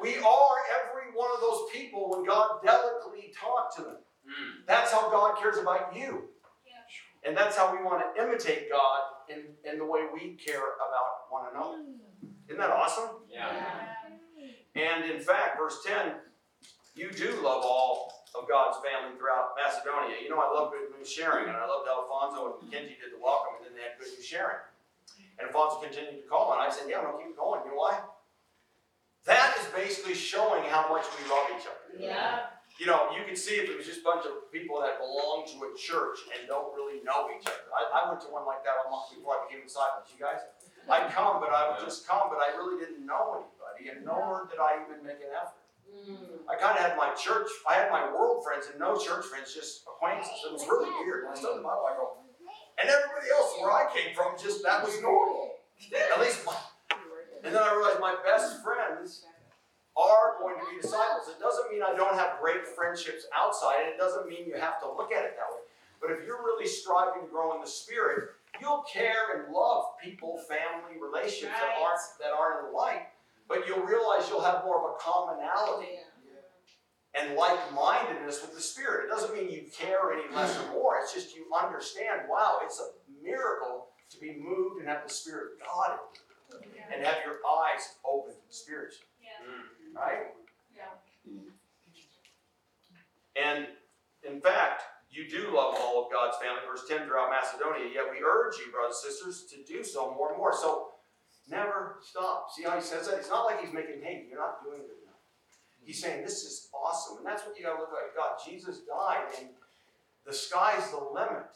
[0.00, 3.96] We are every one of those people when God delicately talked to them.
[4.26, 4.66] Mm.
[4.66, 6.30] That's how God cares about you.
[7.26, 11.28] And that's how we want to imitate God in, in the way we care about
[11.28, 11.82] one another.
[12.48, 13.10] Isn't that awesome?
[13.28, 13.50] Yeah.
[14.76, 16.12] And in fact, verse 10,
[16.94, 20.20] you do love all of God's family throughout Macedonia.
[20.20, 23.16] You know, I love good news sharing, and I loved how Alfonso and Kenji did
[23.16, 24.60] the welcome, and then they had good news sharing.
[25.40, 27.64] And Alfonso continued to call, and I said, Yeah, I'm going to keep going.
[27.64, 28.00] You know why?
[29.24, 31.90] That is basically showing how much we love each other.
[31.98, 32.54] Yeah.
[32.78, 35.48] You know, you can see if it was just a bunch of people that belong
[35.48, 37.66] to a church and don't really know each other.
[37.72, 40.04] I, I went to one like that a month before I became a disciple.
[40.12, 40.44] You guys?
[40.86, 44.46] I'd come, but I would just come, but I really didn't know anybody, and nor
[44.46, 45.65] did I even make an effort.
[46.46, 49.52] I kind of had my church, I had my world friends and no church friends,
[49.52, 50.46] just acquaintances.
[50.46, 51.26] It was really weird.
[51.26, 52.22] I studied the Bible, I go,
[52.78, 55.58] and everybody else where I came from, just that was normal.
[56.14, 56.54] At least my,
[57.44, 59.24] and then I realized my best friends
[59.96, 61.28] are going to be disciples.
[61.28, 64.80] It doesn't mean I don't have great friendships outside, and it doesn't mean you have
[64.80, 65.64] to look at it that way.
[66.00, 70.38] But if you're really striving to grow in the spirit, you'll care and love people,
[70.48, 73.08] family, relationships that aren't that aren't in the light.
[73.48, 76.00] But you'll realize you'll have more of a commonality
[77.14, 79.06] and like-mindedness with the spirit.
[79.06, 80.98] It doesn't mean you care any less or more.
[81.00, 82.22] It's just you understand.
[82.28, 82.88] Wow, it's a
[83.24, 85.98] miracle to be moved and have the spirit of God
[86.62, 89.06] in you, and have your eyes open spiritually.
[89.42, 89.96] Mm.
[89.96, 90.34] Right?
[90.74, 90.94] Yeah.
[93.36, 93.66] And
[94.22, 98.18] in fact, you do love all of God's family, verse 10 throughout Macedonia, yet we
[98.24, 100.52] urge you, brothers and sisters, to do so more and more.
[100.52, 100.88] So
[101.48, 102.48] never stop.
[102.54, 103.18] See how he says that?
[103.18, 105.22] It's not like he's making, hey, you're not doing good enough.
[105.82, 107.18] He's saying, this is awesome.
[107.18, 108.38] And that's what you got to look like God.
[108.42, 109.50] Jesus died, and
[110.26, 111.46] the sky's the limit.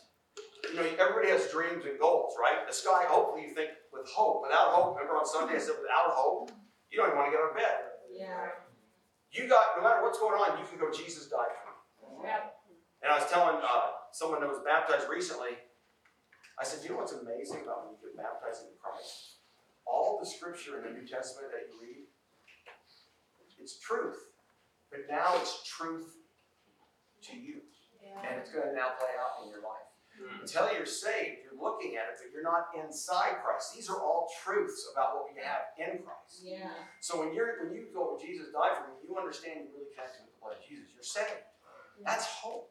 [0.70, 2.62] You know, everybody has dreams and goals, right?
[2.68, 4.42] The sky, hopefully, you think with hope.
[4.46, 6.52] Without hope, remember on Sunday I said, without hope,
[6.90, 7.78] you don't even want to get out of bed.
[8.06, 8.54] Yeah.
[9.32, 11.74] You got, no matter what's going on, you can go, Jesus died for
[12.22, 12.28] me.
[12.30, 12.54] Yeah.
[13.02, 15.58] And I was telling uh, someone that was baptized recently,
[16.60, 19.39] I said, you know what's amazing about when you get baptized in Christ?
[19.90, 22.06] All the scripture in the New Testament that you read,
[23.58, 24.16] it's truth.
[24.90, 26.16] But now it's truth
[27.30, 27.60] to you.
[28.00, 29.86] And it's going to now play out in your life.
[30.18, 30.42] Mm.
[30.42, 33.72] Until you're saved, you're looking at it, but you're not inside Christ.
[33.72, 36.42] These are all truths about what we have in Christ.
[36.42, 36.74] Yeah.
[37.00, 40.26] So when you're when you go, Jesus died for me, you understand you're really connected
[40.26, 40.90] with the blood of Jesus.
[40.92, 41.46] You're saved.
[42.04, 42.68] That's hope.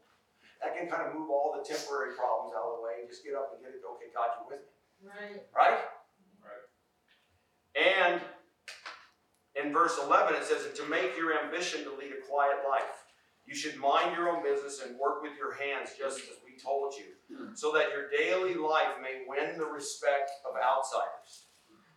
[0.61, 3.23] That can kind of move all the temporary problems out of the way and just
[3.23, 3.81] get up and get it.
[3.81, 4.73] Okay, God, you're with me,
[5.07, 5.39] Right.
[5.55, 5.79] right?
[7.75, 8.21] And
[9.55, 13.05] in verse 11, it says, To make your ambition to lead a quiet life,
[13.45, 16.93] you should mind your own business and work with your hands, just as we told
[16.93, 17.17] you,
[17.55, 21.49] so that your daily life may win the respect of outsiders,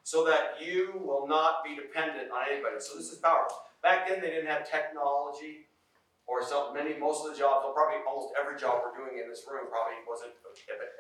[0.03, 2.77] so that you will not be dependent on anybody.
[2.79, 3.57] So this is powerful.
[3.83, 5.69] Back then, they didn't have technology
[6.27, 9.27] or some many most of the jobs, well, probably almost every job we're doing in
[9.29, 10.33] this room probably wasn't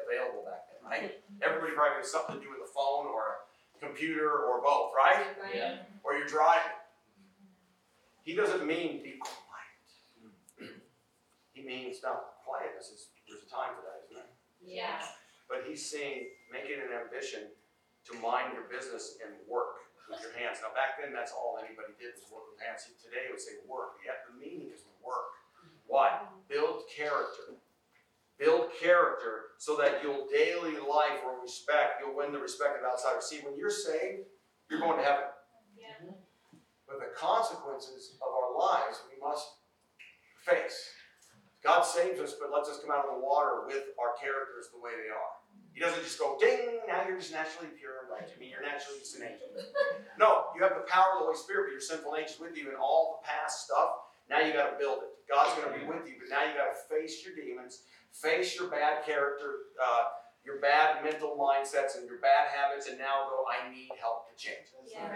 [0.04, 1.22] available back then, right?
[1.40, 3.51] Everybody probably had something to do with a phone or a
[3.82, 5.26] computer or both, right?
[5.42, 5.82] Right.
[6.04, 6.78] Or you're driving.
[8.22, 10.70] He doesn't mean be quiet.
[11.52, 14.30] He means not quietness is there's a time for that, isn't there?
[14.62, 15.02] Yeah.
[15.50, 17.50] But he's saying make it an ambition
[18.06, 20.62] to mind your business and work with your hands.
[20.62, 22.86] Now back then that's all anybody did was work with hands.
[23.02, 23.98] Today it would say work.
[24.06, 25.34] Yet the meaning is work.
[25.90, 26.22] Why?
[26.46, 27.58] Build character.
[28.42, 33.31] Build character so that you'll daily life will respect, you'll win the respect of outsiders.
[33.31, 34.26] See, when you're saved,
[34.68, 35.31] you're going to heaven.
[35.78, 36.11] Yeah.
[36.88, 39.46] But the consequences of our lives we must
[40.42, 40.90] face.
[41.62, 44.83] God saves us, but lets us come out of the water with our characters the
[44.83, 45.38] way they are.
[45.72, 48.26] He doesn't just go, ding, now you're just naturally pure and right.
[48.26, 49.46] I mean, you're naturally just an angel.
[50.18, 52.68] No, you have the power of the Holy Spirit, but your sinful nature's with you
[52.68, 54.11] and all the past stuff.
[54.28, 55.14] Now you got to build it.
[55.31, 58.57] God's going to be with you, but now you got to face your demons, face
[58.59, 60.05] your bad character, uh,
[60.44, 64.35] your bad mental mindsets, and your bad habits, and now go, I need help to
[64.37, 64.68] change.
[64.87, 65.07] Yeah.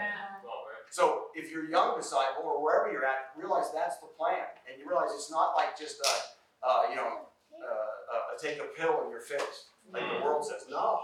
[0.41, 0.51] Come.
[0.89, 4.79] So if you're a young disciple or wherever you're at, realize that's the plan, and
[4.79, 7.27] you realize it's not like just a, uh, you know,
[7.59, 10.65] uh, take a pill and you're fixed, like the world says.
[10.69, 10.99] No,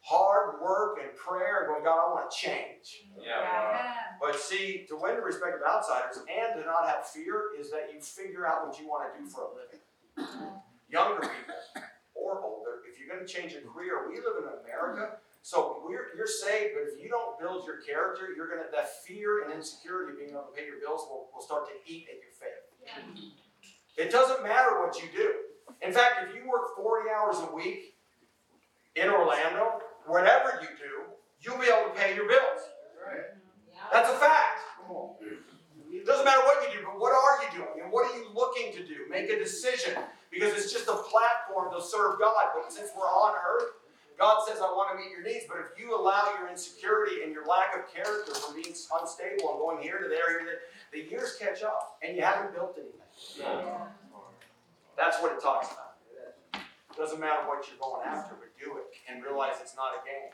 [0.00, 3.06] hard work and prayer, and going, God, I want to change.
[3.18, 3.94] Yeah.
[4.20, 7.90] But see, to win the respect of outsiders and to not have fear is that
[7.94, 9.80] you figure out what you want to do for a living.
[10.92, 11.56] Younger people
[12.14, 16.12] or older, if you're going to change a career, we live in America, so we're,
[16.14, 19.52] you're saved, but if you don't build your character, you're going to, that fear and
[19.52, 22.36] insecurity of being able to pay your bills will, will start to eat at your
[22.36, 22.60] faith.
[23.96, 25.32] It doesn't matter what you do.
[25.80, 27.96] In fact, if you work 40 hours a week
[28.94, 31.08] in Orlando, whatever you do,
[31.40, 32.68] you'll be able to pay your bills.
[33.90, 34.60] That's a fact.
[35.90, 38.28] It doesn't matter what you do, but what are you doing and what are you
[38.34, 39.08] looking to do?
[39.10, 39.94] Make a decision
[40.32, 42.56] because it's just a platform to serve God.
[42.56, 43.76] But since we're on earth,
[44.18, 45.44] God says, I want to meet your needs.
[45.46, 49.58] But if you allow your insecurity and your lack of character from being unstable and
[49.60, 52.80] going here to there, here to there, the years catch up and you haven't built
[52.80, 52.96] anything.
[54.96, 56.00] That's what it talks about.
[56.56, 60.00] It doesn't matter what you're going after, but do it and realize it's not a
[60.04, 60.32] game.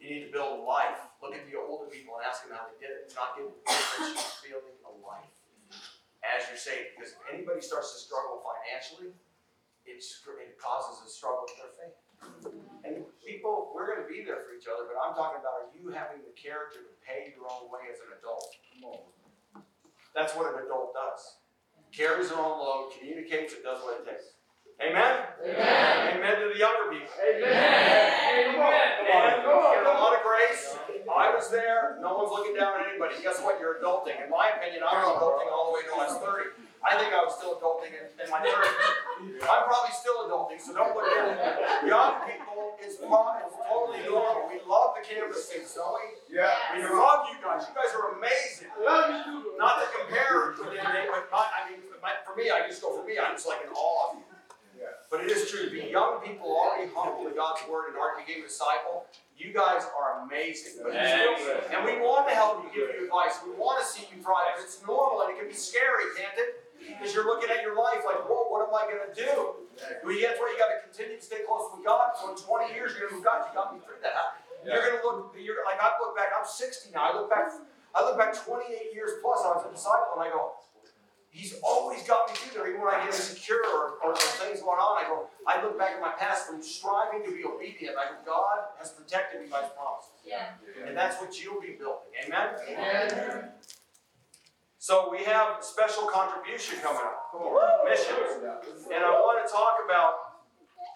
[0.00, 0.96] You need to build a life.
[1.20, 3.04] Look at the older people and ask them how they did it.
[3.04, 5.39] It's not getting rich, it's building a life
[6.24, 6.96] as you're saved.
[6.96, 9.12] Because if anybody starts to struggle financially,
[9.86, 11.96] it's, it causes a struggle with their faith.
[12.84, 15.72] And people, we're going to be there for each other, but I'm talking about are
[15.72, 18.44] you having the character to pay your own way as an adult?
[20.14, 21.40] That's what an adult does.
[21.92, 24.36] Carries their own load, communicates, and does what it takes.
[24.80, 25.28] Amen?
[25.44, 26.16] Amen.
[26.16, 27.12] Amen to the younger people.
[27.20, 27.44] Amen.
[29.10, 30.76] And give a lot of grace.
[31.16, 31.98] I was there.
[32.00, 33.18] No one's looking down on anybody.
[33.22, 33.58] Guess what?
[33.58, 34.18] You're adulting.
[34.22, 36.70] In my opinion, I was adulting all the way till I was 30.
[36.80, 39.44] I think I was still adulting in, in my 30s.
[39.44, 41.36] I'm probably still adulting, so don't look down.
[41.84, 44.48] Young people, it's, it's totally normal.
[44.48, 46.40] We love the canvas things, don't we?
[46.40, 46.56] Yeah.
[46.72, 47.68] We love you guys.
[47.68, 48.72] You guys are amazing.
[48.80, 51.84] Not to compare with anything, but not, I mean,
[52.24, 53.20] for me, I just go for me.
[53.20, 54.24] I'm just like in awe of you.
[55.10, 58.24] But it is true to be young people already humble to God's word and already
[58.24, 59.04] became a disciple.
[59.40, 60.84] You guys are amazing.
[60.84, 63.40] But you still, and we want to help you, give you advice.
[63.40, 64.60] We want to see you thrive.
[64.60, 66.68] It's normal and it can be scary, can't it?
[66.76, 69.32] Because you're looking at your life like, whoa, what am I going to do?
[70.04, 72.12] Well, that's where you got to continue to stay close with God.
[72.20, 74.44] So in 20 years, you're going to go, God, you got me through that.
[74.60, 77.08] You're going to look, you're like, I look back, I'm 60 now.
[77.08, 77.48] I look back,
[77.96, 79.40] I look back 28 years plus.
[79.40, 80.60] I was a disciple and I go,
[81.30, 84.60] He's always got me through there, even when I get insecure or, or, or things
[84.60, 84.98] going on.
[84.98, 87.94] I go, I look back at my past from striving to be obedient.
[87.94, 90.10] I go, God has protected me by His promises.
[90.26, 90.58] Yeah.
[90.84, 92.10] And that's what you'll be building.
[92.26, 93.54] Amen?
[94.82, 97.30] So we have special contribution coming up.
[97.30, 98.90] For missions.
[98.90, 100.14] And I want to talk about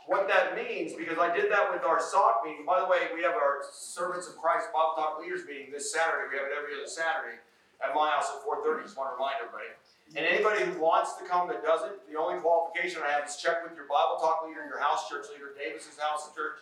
[0.07, 2.67] what that means because I did that with our SOC meeting.
[2.67, 6.27] By the way, we have our Servants of Christ Bible Talk Leaders meeting this Saturday.
[6.33, 7.39] We have it every other Saturday
[7.83, 8.83] at my house at 4:30.
[8.83, 9.73] Just want to remind everybody.
[10.17, 13.65] And anybody who wants to come that doesn't, the only qualification I have is check
[13.65, 16.61] with your Bible Talk leader, your house church leader, Davis's house church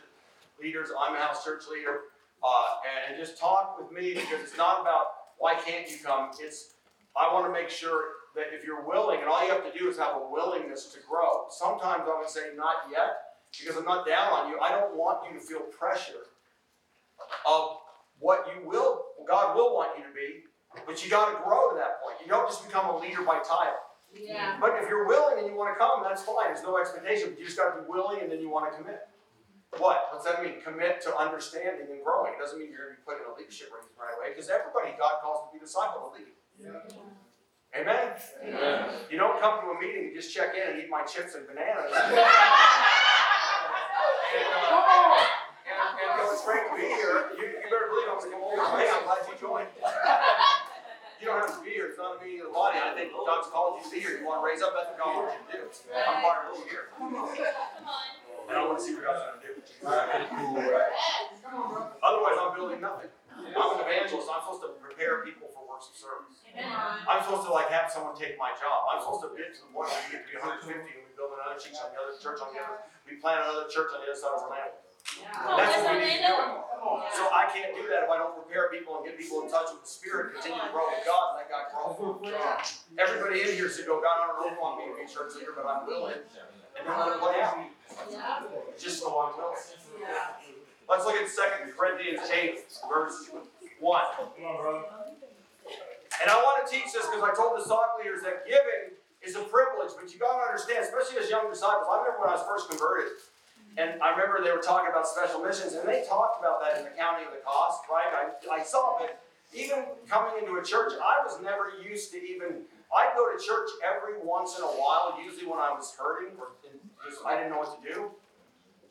[0.61, 0.88] leaders.
[0.96, 4.81] I'm a house church leader, uh, and, and just talk with me because it's not
[4.81, 6.31] about why can't you come.
[6.40, 6.75] It's
[7.16, 9.88] I want to make sure that if you're willing, and all you have to do
[9.88, 11.44] is have a willingness to grow.
[11.51, 14.59] Sometimes I would say not yet because I'm not down on you.
[14.61, 16.25] I don't want you to feel pressure
[17.46, 17.77] of
[18.18, 20.44] what you will, God will want you to be,
[20.87, 22.17] but you got to grow to that point.
[22.23, 23.81] You don't just become a leader by title.
[24.15, 24.57] Yeah.
[24.61, 26.53] But if you're willing and you want to come, that's fine.
[26.53, 27.31] There's no expectation.
[27.31, 29.09] But you just got to be willing and then you want to commit.
[29.79, 30.13] What?
[30.13, 30.61] What's that mean?
[30.61, 32.37] Commit to understanding and growing.
[32.37, 34.53] It doesn't mean you're going to be put in a leadership range right away because
[34.53, 36.29] everybody God calls to be disciple to lead.
[37.73, 38.13] Amen?
[38.45, 38.91] Amen.
[39.09, 41.49] You don't come to a meeting and just check in and eat my chips and
[41.49, 41.89] bananas.
[41.89, 42.05] and, uh,
[45.65, 47.33] and, and go, it's great to be here.
[47.41, 48.61] You, you better believe I'm going to come over.
[48.77, 49.73] Hey, I'm glad you joined.
[51.23, 51.87] You don't have to be here.
[51.87, 52.83] It's not a meeting of the body.
[52.83, 54.19] I think God's called you to be here.
[54.19, 55.71] You want to raise up, that's what God wants you to do.
[55.95, 56.91] I'm part of you here.
[56.99, 59.63] And I want to see what God's going to do.
[62.03, 63.07] Otherwise, I'm building nothing.
[63.39, 64.27] I'm an evangelist.
[64.27, 66.43] I'm supposed to prepare people for works of service.
[67.07, 68.91] I'm supposed to like have someone take my job.
[68.91, 71.15] I'm supposed to get to the point where we get to be 150 and we
[71.15, 72.83] build another church on the other church on the other.
[73.07, 74.75] We plant another church on the other side of Orlando.
[75.23, 76.59] That's what we need to do.
[77.15, 79.69] So I can't do that if I don't prepare people and get people in touch
[79.71, 82.19] with the Spirit, continue to grow with God, and let God grow.
[82.99, 85.05] Everybody in here should go, God, I don't know if I want me to be
[85.05, 86.21] a church leader, but I'm willing.
[86.79, 87.69] And then let it play out.
[88.81, 89.37] Just so I'm.
[90.88, 93.31] Let's look at 2 Corinthians 8, verse
[93.81, 94.05] 1.
[96.21, 99.37] And I want to teach this because I told the thought leaders that giving is
[99.37, 101.87] a privilege, but you got to understand, especially as young disciples.
[101.88, 103.12] I remember when I was first converted,
[103.79, 106.85] and I remember they were talking about special missions, and they talked about that in
[106.85, 108.09] the counting of the cost, right?
[108.13, 109.17] I, I saw it.
[109.55, 112.65] Even coming into a church, I was never used to even.
[112.93, 116.53] I'd go to church every once in a while, usually when I was hurting or
[117.09, 118.11] just- I didn't know what to do.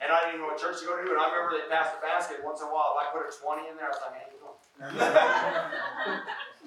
[0.01, 1.01] And I didn't know what church to go to.
[1.05, 2.97] And I remember they passed the basket once in a while.
[2.97, 4.33] If I put a 20 in there, I was like, hey?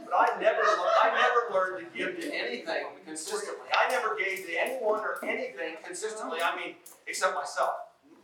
[0.04, 3.66] But I never, I never learned to give to anything consistently.
[3.72, 6.38] I never gave to anyone or anything consistently.
[6.42, 6.74] I mean,
[7.06, 7.74] except myself,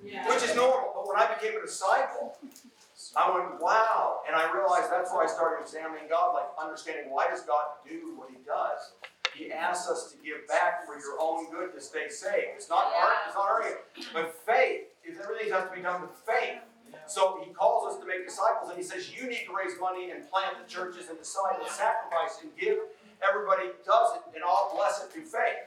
[0.02, 0.92] which is normal.
[0.94, 2.36] But when I became a disciple,
[3.16, 7.28] I went, wow, and I realized that's where I started examining God, like understanding why
[7.28, 8.92] does God do what He does.
[9.34, 12.52] He asks us to give back for your own good to stay safe.
[12.56, 13.78] It's not art, it's not arguing,
[14.12, 14.82] but faith.
[15.02, 16.60] Is everything has to be done with faith.
[17.06, 20.10] So he calls us to make disciples, and he says you need to raise money
[20.10, 22.78] and plant the churches and decide and sacrifice and give.
[23.26, 25.66] Everybody does it, and all bless it through faith.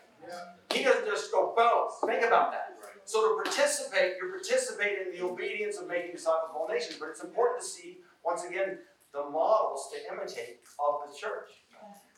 [0.71, 1.89] He doesn't just go boom.
[2.09, 2.72] Think about that.
[3.05, 6.97] So to participate, you're participating in the obedience of making disciples of all nations.
[6.99, 8.79] But it's important to see once again
[9.13, 11.49] the models to imitate of the church.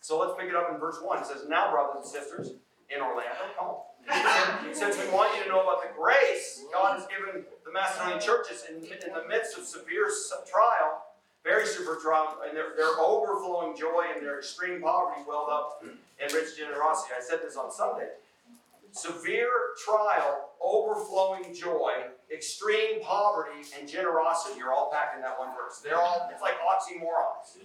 [0.01, 1.17] So let's pick it up in verse one.
[1.19, 2.53] It says, "Now, brothers and sisters
[2.89, 7.07] in Orlando, come on." Since we want you to know about the grace God has
[7.07, 10.11] given the Macedonian churches in, in the midst of severe
[10.45, 11.07] trial,
[11.43, 16.33] very severe trial, and their, their overflowing joy and their extreme poverty welled up in
[16.35, 17.13] rich generosity.
[17.17, 18.09] I said this on Sunday.
[18.95, 21.91] Severe trial, overflowing joy,
[22.33, 25.79] extreme poverty, and generosity are all packed in that one verse.
[25.83, 27.59] They're all, it's like oxymorons.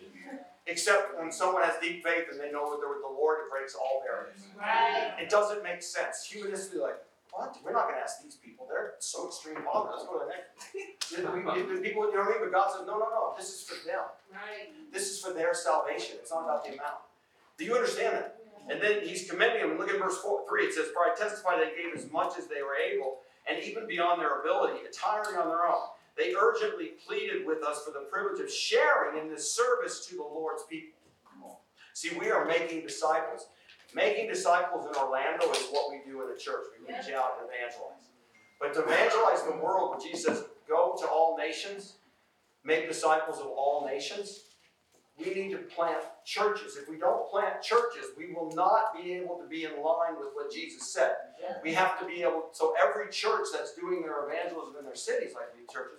[0.66, 3.50] Except when someone has deep faith and they know that they're with the Lord, it
[3.50, 4.42] breaks all barriers.
[4.58, 5.14] Right.
[5.22, 6.28] It doesn't make sense.
[6.32, 6.98] Humanistically, like,
[7.32, 7.56] what?
[7.64, 8.66] We're not going to ask these people.
[8.68, 9.94] They're so extreme poverty.
[9.98, 11.12] Let's go to the next.
[11.16, 12.50] You know, we- the people, you know what I mean?
[12.50, 13.34] But God says, no, no, no.
[13.38, 14.02] This is for them.
[14.32, 14.74] Right.
[14.92, 16.16] This is for their salvation.
[16.18, 17.06] It's not about the amount.
[17.56, 18.39] Do you understand that?
[18.68, 19.78] And then he's commending them.
[19.78, 20.64] Look at verse four, 3.
[20.64, 23.18] It says, For I testify they gave as much as they were able,
[23.48, 25.88] and even beyond their ability, entirely on their own.
[26.16, 30.22] They urgently pleaded with us for the privilege of sharing in this service to the
[30.22, 31.00] Lord's people.
[31.94, 33.46] See, we are making disciples.
[33.94, 36.66] Making disciples in Orlando is what we do in the church.
[36.78, 38.08] We reach out and evangelize.
[38.60, 41.94] But to evangelize the world, Jesus says, Go to all nations,
[42.64, 44.44] make disciples of all nations,
[45.20, 46.76] we need to plant churches.
[46.80, 50.28] If we don't plant churches, we will not be able to be in line with
[50.34, 51.12] what Jesus said.
[51.62, 55.32] We have to be able, so every church that's doing their evangelism in their cities,
[55.34, 55.98] like these churches,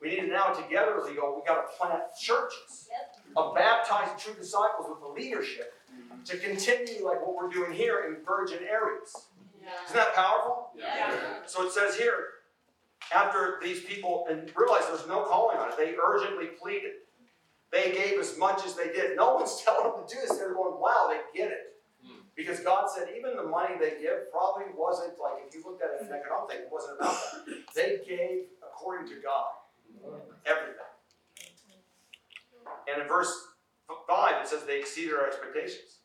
[0.00, 2.88] we need to now together go, we got to plant churches
[3.36, 5.74] of baptized true disciples with the leadership
[6.24, 9.28] to continue like what we're doing here in virgin areas.
[9.86, 10.70] Isn't that powerful?
[10.76, 11.14] Yeah.
[11.46, 12.24] So it says here,
[13.14, 16.92] after these people, and realize there's no calling on it, they urgently pleaded.
[17.70, 19.16] They gave as much as they did.
[19.16, 20.38] No one's telling them to do this.
[20.38, 21.74] They're going, wow, they get it.
[22.04, 22.20] Hmm.
[22.36, 25.90] Because God said even the money they give probably wasn't like, if you looked at
[25.90, 27.74] it in an economic thing, it wasn't about that.
[27.74, 29.52] They gave according to God.
[30.46, 30.74] Everything.
[32.90, 33.32] And in verse
[34.06, 36.00] 5, it says they exceeded our expectations.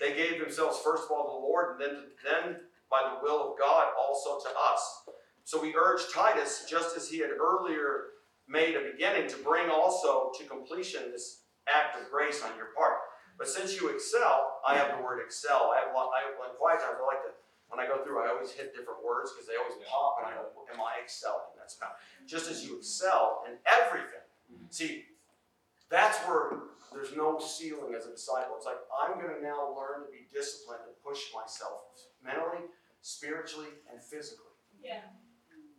[0.00, 2.56] They gave themselves first of all to the Lord, and then, then
[2.90, 5.04] by the will of God also to us.
[5.44, 8.11] So we urge Titus, just as he had earlier
[8.48, 12.98] made a beginning, to bring also to completion this act of grace on your part.
[13.38, 15.72] But since you excel, I have the word excel.
[15.74, 16.98] I have, lo- I have like quiet times.
[17.00, 17.32] I like to,
[17.68, 20.36] when I go through, I always hit different words because they always pop, and I
[20.36, 21.96] go, "Am I excelling?" That's not.
[22.26, 24.26] Just as you excel in everything.
[24.52, 24.66] Mm-hmm.
[24.70, 25.04] See,
[25.88, 28.56] That's where there's no ceiling as a disciple.
[28.56, 31.80] It's like, I'm going to now learn to be disciplined and push myself
[32.24, 32.64] mentally,
[33.02, 34.52] spiritually, and physically.
[34.82, 35.00] Yeah.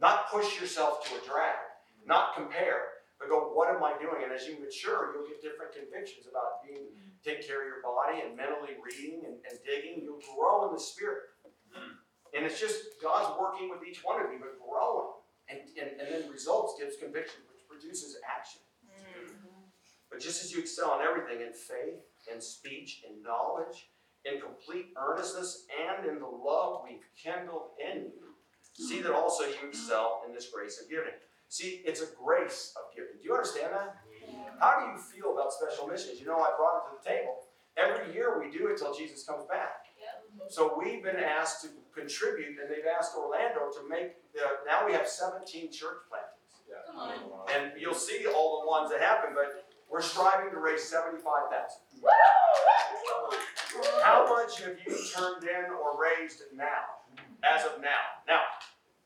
[0.01, 1.57] Not push yourself to a drag,
[2.05, 4.23] not compare, but go, what am I doing?
[4.23, 6.91] And as you mature, you'll get different convictions about being,
[7.23, 10.03] taking care of your body and mentally reading and, and digging.
[10.03, 11.31] You'll grow in the spirit.
[11.71, 12.03] Hmm.
[12.35, 15.15] And it's just God's working with each one of you, but growing.
[15.47, 18.61] And, and, and then results gives conviction, which produces action.
[18.83, 19.69] Mm-hmm.
[20.09, 22.01] But just as you excel in everything, in faith,
[22.31, 23.89] in speech, in knowledge,
[24.25, 29.67] in complete earnestness, and in the love we've kindled in you, see that also you
[29.67, 31.13] excel in this grace of giving.
[31.53, 33.21] See, it's a grace of giving.
[33.21, 34.01] Do you understand that?
[34.57, 36.19] How do you feel about special missions?
[36.19, 37.45] You know, I brought it to the table.
[37.77, 39.85] Every year we do it till Jesus comes back.
[40.49, 44.41] So we've been asked to contribute, and they've asked Orlando to make the.
[44.65, 47.13] Now we have 17 church plantings, Come
[47.53, 49.35] and you'll see all the ones that happen.
[49.35, 51.53] But we're striving to raise 75,000.
[54.01, 57.05] How much have you turned in or raised now,
[57.45, 58.25] as of now?
[58.27, 58.41] Now,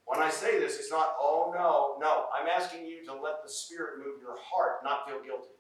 [0.08, 2.26] when I say this, it's not, oh no, no.
[2.32, 5.52] I'm asking you to let the Spirit move your heart, not feel guilty.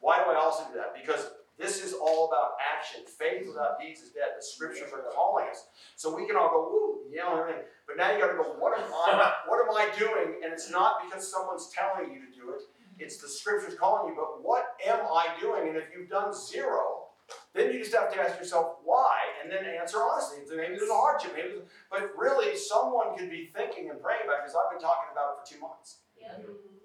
[0.00, 0.96] Why do I also do that?
[0.98, 3.02] Because this is all about action.
[3.04, 4.38] Faith without deeds is dead.
[4.38, 5.66] The scriptures are calling us.
[5.96, 7.62] So we can all go, woo, yell and everything.
[7.86, 10.40] But now you gotta go, what am I what am I doing?
[10.42, 12.62] And it's not because someone's telling you to do it.
[12.98, 15.68] It's the scriptures calling you, but what am I doing?
[15.68, 17.08] And if you've done zero,
[17.54, 20.38] then you just have to ask yourself why and then answer honestly.
[20.48, 24.40] Maybe there's a hardship, maybe there's- but really someone could be thinking and praying about
[24.40, 26.00] it because I've been talking about it for two months.
[26.16, 26.34] Yeah.
[26.38, 26.76] Mm-hmm.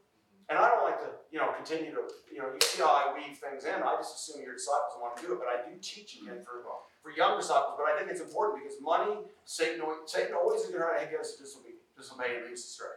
[0.50, 3.14] And I don't like to, you know, continue to, you know, you see how I
[3.16, 3.82] weave things in.
[3.82, 6.62] I just assume your disciples want to do it, but I do teach again for
[7.02, 7.76] for young disciples.
[7.78, 11.20] But I think it's important because money, Satan, always- Satan always is going to get
[11.20, 12.96] us to disobey, disobey and lead us astray.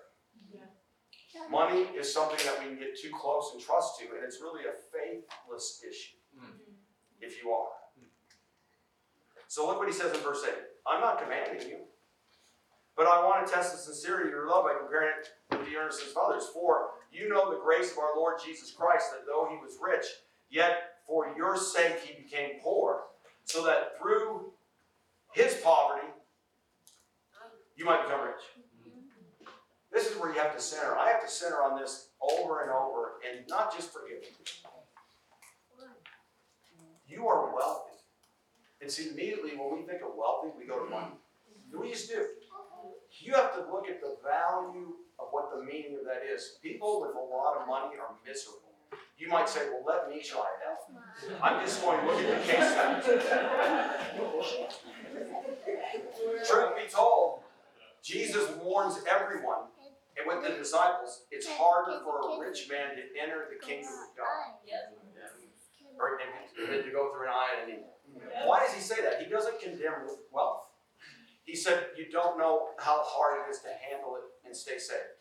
[1.51, 4.65] Money is something that we can get too close and trust to, and it's really
[4.65, 6.17] a faithless issue.
[6.35, 6.45] Mm.
[6.45, 6.73] Mm-hmm.
[7.21, 7.69] If you are.
[9.49, 10.53] So look what he says in verse 8.
[10.87, 11.79] I'm not commanding you,
[12.97, 15.77] but I want to test the sincerity of your love by comparing it with the
[15.77, 16.45] earnestness of others.
[16.53, 20.07] For you know the grace of our Lord Jesus Christ, that though he was rich,
[20.51, 23.03] yet for your sake he became poor,
[23.45, 24.53] so that through
[25.33, 26.09] his poverty
[27.77, 28.43] you might become rich.
[29.93, 30.97] This is where you have to center.
[30.97, 34.29] I have to center on this over and over, and not just forgiving.
[37.09, 37.86] You You are wealthy.
[38.87, 41.11] And see, immediately when we think of wealthy, we go to money.
[41.75, 42.23] We just do.
[43.19, 46.59] You have to look at the value of what the meaning of that is.
[46.63, 48.71] People with a lot of money are miserable.
[49.19, 50.87] You might say, well, let me try it out.
[51.43, 53.27] I'm just going to look at the case studies.
[56.49, 57.41] Truth be told,
[58.05, 59.67] Jesus warns everyone,
[60.15, 64.17] and with the disciples, it's harder for a rich man to enter the kingdom of
[64.17, 64.55] God
[65.99, 67.96] or and, and to go through an eye and an ear.
[68.45, 69.23] Why does he say that?
[69.23, 70.69] He doesn't condemn wealth.
[71.45, 75.17] He said you don't know how hard it is to handle it and stay saved.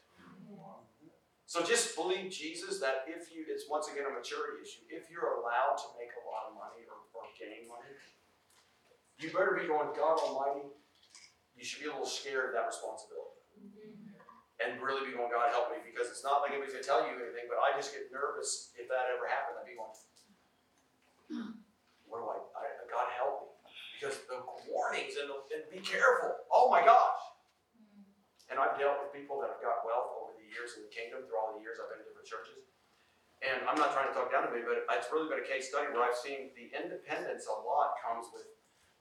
[1.46, 4.84] So just believe Jesus that if you, it's once again a maturity issue.
[4.90, 7.94] If you're allowed to make a lot of money or, or gain money,
[9.22, 10.68] you better be going, God Almighty,
[11.56, 13.40] you should be a little scared of that responsibility.
[14.60, 17.14] And really be going, God help me, because it's not like anybody's gonna tell you
[17.14, 19.62] anything, but I just get nervous if that ever happened.
[19.62, 19.94] I'd be going,
[22.10, 23.48] what do I, I God help me?
[24.06, 24.38] Because the
[24.70, 26.38] warnings and, the, and be careful.
[26.54, 27.26] Oh my gosh.
[28.54, 31.26] And I've dealt with people that have got wealth over the years in the kingdom
[31.26, 32.70] through all the years I've been in different churches.
[33.42, 35.74] And I'm not trying to talk down to me, but it's really been a case
[35.74, 38.46] study where I've seen the independence a lot comes with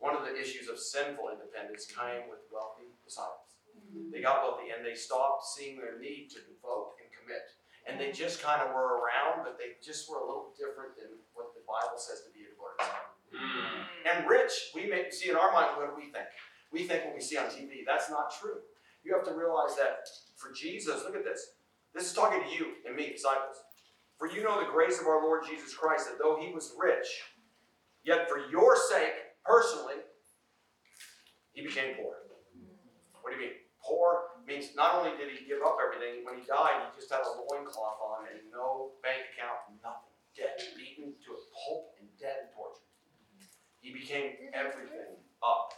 [0.00, 3.60] one of the issues of sinful independence came with wealthy disciples.
[3.76, 4.08] Mm-hmm.
[4.08, 7.44] They got wealthy and they stopped seeing their need to devote and commit.
[7.84, 11.20] And they just kind of were around, but they just were a little different than
[11.36, 13.13] what the Bible says to be a devoted disciple.
[14.10, 16.26] And rich, we may see in our mind what we think?
[16.72, 17.84] We think what we see on TV.
[17.86, 18.58] That's not true.
[19.04, 20.06] You have to realize that
[20.36, 21.54] for Jesus, look at this.
[21.94, 23.56] This is talking to you and me, disciples.
[24.18, 27.06] For you know the grace of our Lord Jesus Christ, that though he was rich,
[28.04, 30.02] yet for your sake, personally,
[31.52, 32.24] he became poor.
[33.22, 33.56] What do you mean?
[33.82, 37.20] Poor means not only did he give up everything, when he died, he just had
[37.20, 40.12] a loincloth on and no bank account, nothing.
[40.34, 42.50] Dead, beaten to a pulp and dead.
[43.84, 45.12] He became everything
[45.42, 45.74] up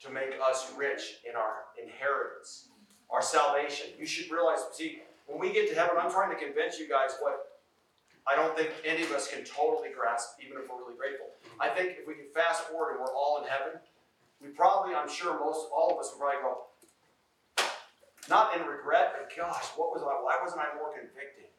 [0.00, 2.68] to make us rich in our inheritance,
[3.10, 3.88] our salvation.
[3.98, 7.10] You should realize, see, when we get to heaven, I'm trying to convince you guys
[7.20, 7.60] what
[8.26, 11.26] I don't think any of us can totally grasp, even if we're really grateful.
[11.60, 13.78] I think if we can fast forward and we're all in heaven,
[14.40, 16.64] we probably, I'm sure most, all of us would probably go,
[18.30, 21.51] not in regret, but gosh, what was I, why wasn't I more convicted?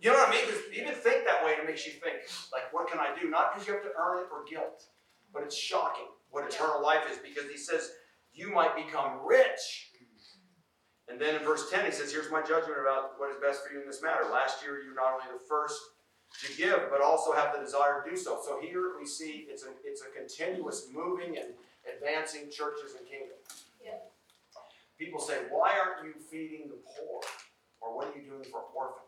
[0.00, 0.46] You know what I mean?
[0.46, 2.22] Because even think that way, it makes you think,
[2.52, 3.28] like, what can I do?
[3.28, 4.84] Not because you have to earn it or guilt,
[5.32, 7.90] but it's shocking what eternal life is because he says,
[8.32, 9.90] you might become rich.
[11.08, 13.72] And then in verse 10, he says, Here's my judgment about what is best for
[13.72, 14.28] you in this matter.
[14.30, 15.80] Last year, you were not only the first
[16.44, 18.38] to give, but also have the desire to do so.
[18.44, 21.56] So here we see it's a, it's a continuous moving and
[21.88, 23.72] advancing churches and kingdoms.
[23.82, 24.04] Yeah.
[24.98, 27.22] People say, Why aren't you feeding the poor?
[27.80, 29.07] Or what are you doing for orphans?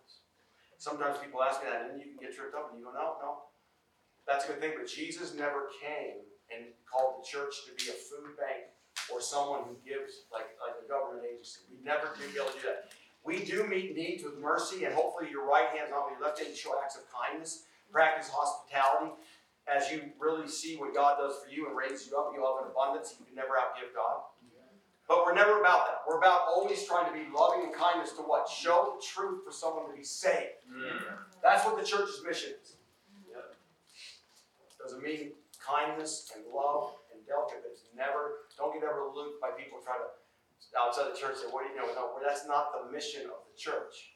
[0.80, 3.20] Sometimes people ask me that, and you can get tripped up and you go, No,
[3.20, 3.52] no.
[4.24, 7.96] That's a good thing, but Jesus never came and called the church to be a
[8.00, 8.72] food bank
[9.12, 11.68] or someone who gives like, like a government agency.
[11.68, 12.96] We never do be able to do that.
[13.20, 16.56] We do meet needs with mercy, and hopefully your right hand, not your left hand,
[16.56, 19.12] show acts of kindness, practice hospitality.
[19.68, 22.64] As you really see what God does for you and raises you up, you'll have
[22.64, 23.20] an abundance.
[23.20, 24.29] You can never outgive God.
[25.10, 26.06] But we're never about that.
[26.06, 28.46] We're about always trying to be loving and kindness to what?
[28.46, 30.62] Show the truth for someone to be saved.
[30.70, 31.02] Mm.
[31.42, 32.78] That's what the church's mission is.
[34.78, 39.82] Doesn't mean kindness and love and delicate, it's never, don't get ever looped by people
[39.82, 40.08] trying to,
[40.78, 41.90] outside the church, say, what do you know?
[41.92, 44.14] No, that's not the mission of the church.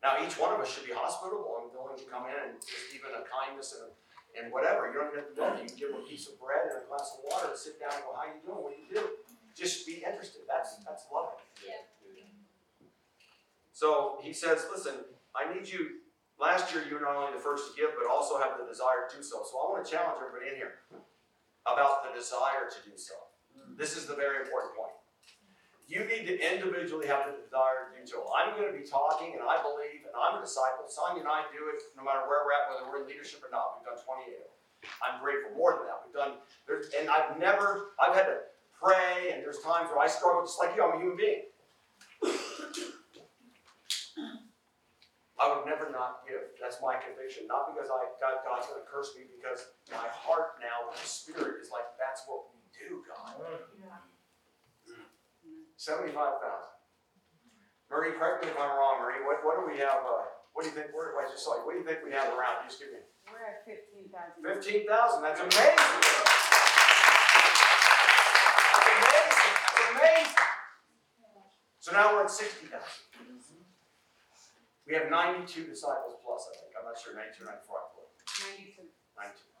[0.00, 2.90] Now, each one of us should be hospitable and willing to come in and just
[2.96, 3.92] even a kindness and,
[4.34, 4.88] and whatever.
[4.88, 5.60] You don't have to.
[5.60, 7.78] You can give them a piece of bread and a glass of water and sit
[7.78, 8.58] down and go, how you doing?
[8.64, 9.21] What do you do?
[9.56, 10.42] Just be interested.
[10.48, 10.84] That's, mm-hmm.
[10.88, 11.38] that's loving.
[11.66, 11.82] Yeah.
[13.82, 14.94] So he says, listen,
[15.34, 16.06] I need you,
[16.38, 19.10] last year you were not only the first to give, but also have the desire
[19.10, 19.42] to do so.
[19.42, 20.86] So I want to challenge everybody in here
[21.66, 23.18] about the desire to do so.
[23.58, 23.74] Mm-hmm.
[23.74, 24.94] This is the very important point.
[25.90, 28.22] You need to individually have the desire to do so.
[28.30, 30.86] I'm going to be talking, and I believe, and I'm a disciple.
[30.86, 33.50] Sonia and I do it no matter where we're at, whether we're in leadership or
[33.50, 33.82] not.
[33.82, 34.62] We've done 28 of them.
[35.02, 35.98] I'm grateful more than that.
[36.06, 36.38] We've done,
[36.96, 38.51] and I've never, I've had to
[38.82, 40.82] pray, and there's times where I struggle just like you.
[40.82, 41.46] I'm a human being.
[45.42, 46.54] I would never not give.
[46.62, 47.50] That's my conviction.
[47.50, 51.58] Not because I God, God's going to curse me, because my heart now, the spirit
[51.58, 53.34] is like, that's what we do, God.
[55.74, 56.70] Seventy-five thousand.
[57.90, 59.26] Murray, correct me if I'm wrong, Marie.
[59.26, 60.06] What, what do we have?
[60.06, 60.94] Uh, what do you think?
[60.94, 61.66] Where, I just saw you.
[61.66, 62.62] What do you think we have around?
[62.70, 64.46] Just give me We're at fifteen thousand.
[64.46, 65.26] fifteen thousand.
[65.26, 66.61] That's amazing.
[72.32, 72.72] 160,000.
[74.88, 76.72] We have 92 disciples plus, I think.
[76.72, 78.72] I'm not sure, 92 or 94, I believe.
[78.72, 78.88] 92.
[79.20, 79.52] 92.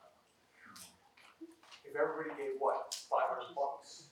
[1.84, 2.96] If everybody gave what?
[3.12, 4.08] 500 bucks?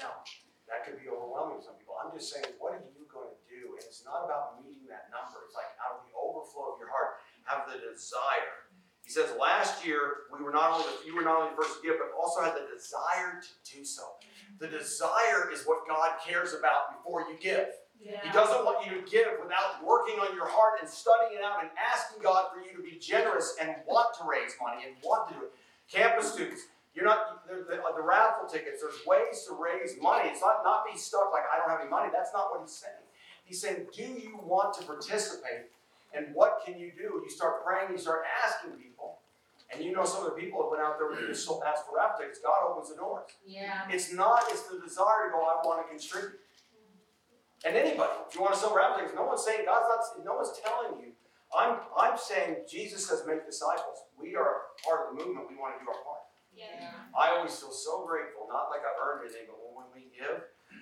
[0.00, 0.24] Now,
[0.72, 2.00] that could be overwhelming to some people.
[2.00, 3.76] I'm just saying, what are you going to do?
[3.76, 5.44] And it's not about meeting that number.
[5.44, 8.59] It's like out of the overflow of your heart, have the desire
[9.10, 11.82] he says, last year, we were not only, the- you were not only the first
[11.82, 14.04] to give, but also had the desire to do so.
[14.60, 17.74] The desire is what God cares about before you give.
[18.22, 21.58] He doesn't want you to give without working on your heart and studying it out
[21.60, 25.26] and asking God for you to be generous and want to raise money and want
[25.30, 25.52] to do it.
[25.90, 26.62] Campus students,
[26.94, 28.80] you're not the, the, uh, the raffle tickets.
[28.80, 30.30] There's ways to raise money.
[30.30, 32.10] It's not not be stuck like I don't have any money.
[32.12, 33.02] That's not what he's saying.
[33.44, 35.66] He's saying, do you want to participate?
[36.14, 37.22] And what can you do?
[37.24, 37.90] You start praying.
[37.90, 38.89] You start asking people.
[39.72, 41.94] And you know some of the people that went out there and just so raffle
[42.18, 42.40] tickets.
[42.42, 43.30] God opens the doors.
[43.46, 43.86] Yeah.
[43.88, 46.42] It's not, it's the desire to go, I want to contribute.
[47.62, 50.50] And anybody, if you want to sell tickets, no one's saying, God's not, no one's
[50.58, 51.12] telling you.
[51.52, 54.06] I'm, I'm saying Jesus says make disciples.
[54.18, 56.24] We are part of the movement, we want to do our part.
[56.50, 57.06] Yeah.
[57.14, 60.40] I always feel so grateful, not like I've earned anything, but when we give,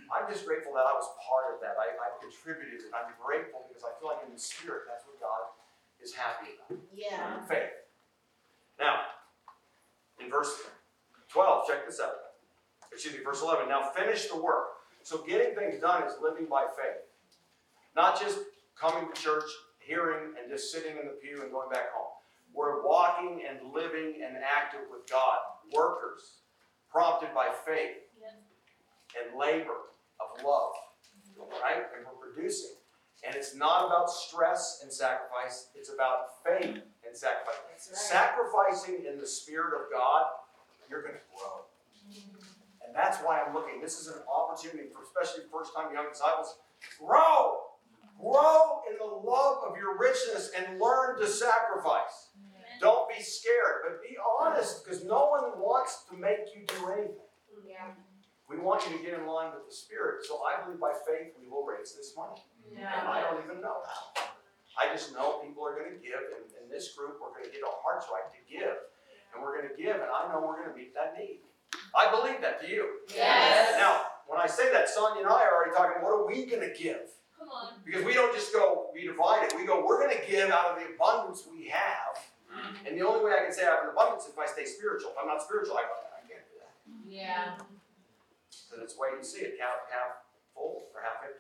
[0.09, 1.77] I'm just grateful that I was part of that.
[1.77, 5.17] I, I contributed and I'm grateful because I feel like in the spirit, that's what
[5.21, 5.53] God
[6.01, 7.43] is happy about Yeah.
[7.49, 7.75] faith.
[8.79, 8.97] Now,
[10.21, 10.53] in verse
[11.31, 12.15] 12, check this out.
[12.93, 13.69] Excuse me, verse 11.
[13.69, 14.67] Now finish the work.
[15.03, 17.03] So getting things done is living by faith.
[17.95, 18.39] Not just
[18.79, 19.45] coming to church,
[19.79, 22.13] hearing, and just sitting in the pew and going back home.
[22.55, 25.39] We're walking and living and active with God.
[25.73, 26.41] Workers,
[26.91, 27.97] prompted by faith
[29.17, 30.73] and labor of love.
[31.63, 31.85] Right?
[31.97, 32.77] And we're producing.
[33.27, 36.83] And it's not about stress and sacrifice, it's about faith
[37.19, 37.59] sacrifice.
[37.67, 37.99] Right.
[37.99, 40.27] Sacrificing in the Spirit of God,
[40.89, 41.67] you're going to grow.
[42.87, 43.81] And that's why I'm looking.
[43.81, 46.59] This is an opportunity for especially first time young disciples.
[46.99, 47.69] Grow!
[48.19, 52.35] Grow in the love of your richness and learn to sacrifice.
[52.81, 57.29] Don't be scared, but be honest because no one wants to make you do anything.
[57.67, 57.95] Yeah.
[58.49, 60.25] We want you to get in line with the Spirit.
[60.25, 62.41] So I believe by faith we will raise this money.
[62.75, 64.25] And I don't even know how.
[64.79, 67.51] I just know people are going to give, and in this group, we're going to
[67.51, 68.77] get our hearts right to give.
[69.33, 71.41] And we're going to give, and I know we're going to meet that need.
[71.97, 72.61] I believe that.
[72.61, 73.05] Do you?
[73.09, 73.77] Yes.
[73.77, 76.65] Now, when I say that, Sonia and I are already talking, what are we going
[76.65, 77.09] to give?
[77.37, 77.81] Come on.
[77.85, 79.55] Because we don't just go we divide it.
[79.57, 82.17] We go, we're going to give out of the abundance we have.
[82.85, 84.65] And the only way I can say I have an abundance is if I stay
[84.65, 85.13] spiritual.
[85.13, 86.73] If I'm not spiritual, I, I can't do that.
[87.07, 87.61] Yeah.
[88.73, 91.38] Then it's wait and see it, half, half full or half empty.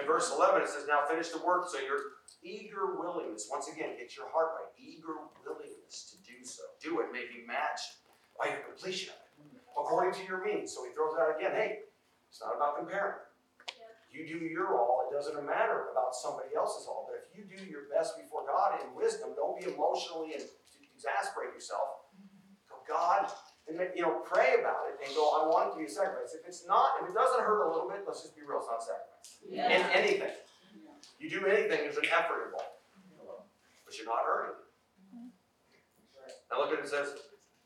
[0.00, 3.96] In verse 11, it says, Now finish the work, so your eager willingness, once again,
[3.98, 6.62] get your heart right, eager willingness to do so.
[6.82, 8.02] Do it may be matched
[8.38, 10.74] by your completion of it, according to your means.
[10.74, 11.52] So he throws it out again.
[11.52, 11.86] Hey,
[12.28, 13.22] it's not about comparing.
[14.14, 17.58] You do your all, it doesn't matter about somebody else's all, but if you do
[17.66, 20.44] your best before God in wisdom, don't be emotionally and
[20.94, 22.06] exasperate yourself.
[22.70, 23.26] Go, God,
[23.64, 26.36] and you know, pray about it and go, I want it to be a sacrifice.
[26.36, 28.68] If it's not, if it doesn't hurt a little bit, let's just be real, it's
[28.68, 29.28] not a sacrifice.
[29.48, 30.36] In anything.
[31.16, 32.76] You do anything, there's an effort involved.
[33.84, 34.68] But you're not earning it.
[35.00, 35.28] Mm-hmm.
[36.52, 37.16] Now look at it, it says,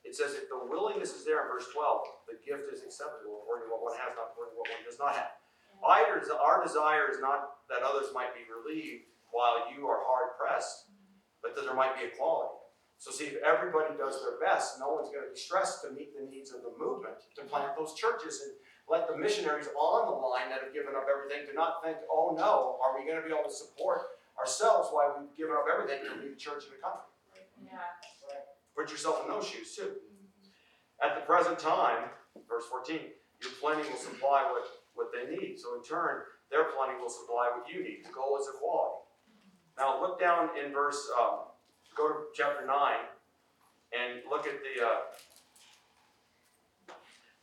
[0.06, 3.66] it says if the willingness is there in verse 12, the gift is acceptable according
[3.66, 5.34] to what one has, not according to what one does not have.
[5.78, 10.90] Either our desire is not that others might be relieved while you are hard pressed,
[10.90, 11.18] mm-hmm.
[11.42, 12.57] but that there might be equality.
[12.98, 16.18] So see, if everybody does their best, no one's going to be stressed to meet
[16.18, 18.58] the needs of the movement, to plant those churches and
[18.90, 22.34] let the missionaries on the line that have given up everything to not think, oh
[22.34, 26.02] no, are we going to be able to support ourselves while we've given up everything
[26.02, 27.06] to lead the church in the country?
[27.62, 27.86] Yeah.
[28.74, 29.98] Put yourself in those shoes too.
[31.02, 32.10] At the present time,
[32.48, 32.98] verse 14,
[33.42, 35.58] your plenty will supply what, what they need.
[35.58, 38.02] So in turn, their plenty will supply what you need.
[38.06, 39.06] The goal is equality.
[39.78, 41.47] Now look down in verse, um,
[41.98, 42.70] go to chapter 9
[43.90, 45.00] and look at the, uh,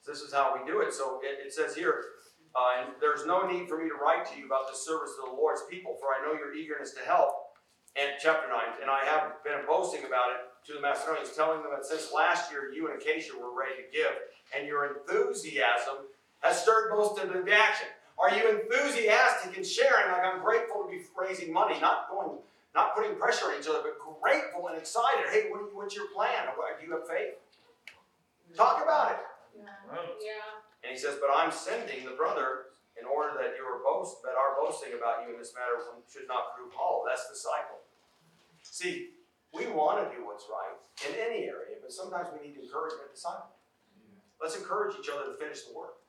[0.08, 0.94] this is how we do it.
[0.94, 2.06] So it, it says here,
[2.56, 5.30] uh, and there's no need for me to write to you about the service of
[5.30, 7.52] the Lord's people, for I know your eagerness to help.
[8.00, 11.72] And chapter 9, and I have been boasting about it to the Macedonians, telling them
[11.76, 14.12] that since last year you and Achaia were ready to give,
[14.56, 16.08] and your enthusiasm
[16.42, 17.88] has stirred most of them to action.
[18.20, 20.12] Are you enthusiastic in sharing?
[20.12, 22.40] Like I'm grateful to be raising money, not going,
[22.74, 25.28] not putting pressure on each other, but grateful and excited.
[25.32, 26.52] Hey, what, what's your plan?
[26.56, 27.40] Do you have faith?
[28.56, 29.20] Talk about it.
[30.24, 30.56] Yeah.
[30.84, 34.56] And he says, But I'm sending the brother in order that your boast, that our
[34.56, 37.04] boasting about you in this matter should not prove hollow.
[37.04, 37.84] That's the cycle.
[38.64, 39.16] See,
[39.52, 43.56] we want to do what's right in any area, but sometimes we need encouragement cycle.
[44.40, 46.04] Let's encourage each other to finish the work.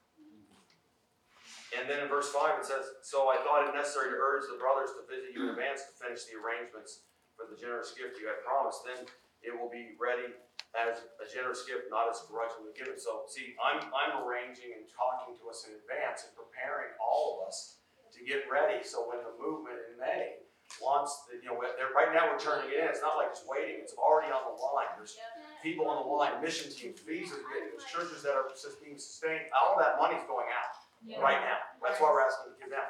[1.75, 4.59] And then in verse 5 it says, So I thought it necessary to urge the
[4.59, 7.07] brothers to visit you in advance to finish the arrangements
[7.47, 8.83] for the generous gift you had promised.
[8.83, 9.07] Then
[9.47, 10.35] it will be ready
[10.75, 12.99] as a generous gift, not as grudgingly given.
[12.99, 17.47] So, see, I'm, I'm arranging and talking to us in advance and preparing all of
[17.47, 17.79] us
[18.11, 18.83] to get ready.
[18.83, 20.43] So when the movement in May
[20.83, 22.89] wants, the, you know, they're, right now we're turning it in.
[22.91, 23.79] It's not like it's waiting.
[23.79, 24.91] It's already on the line.
[24.99, 25.15] There's
[25.63, 29.49] people on the line, mission teams, visas there's churches that are just being sustained.
[29.55, 30.75] All that money's going out
[31.23, 31.61] right now.
[31.81, 32.89] That's why we're asking to give now.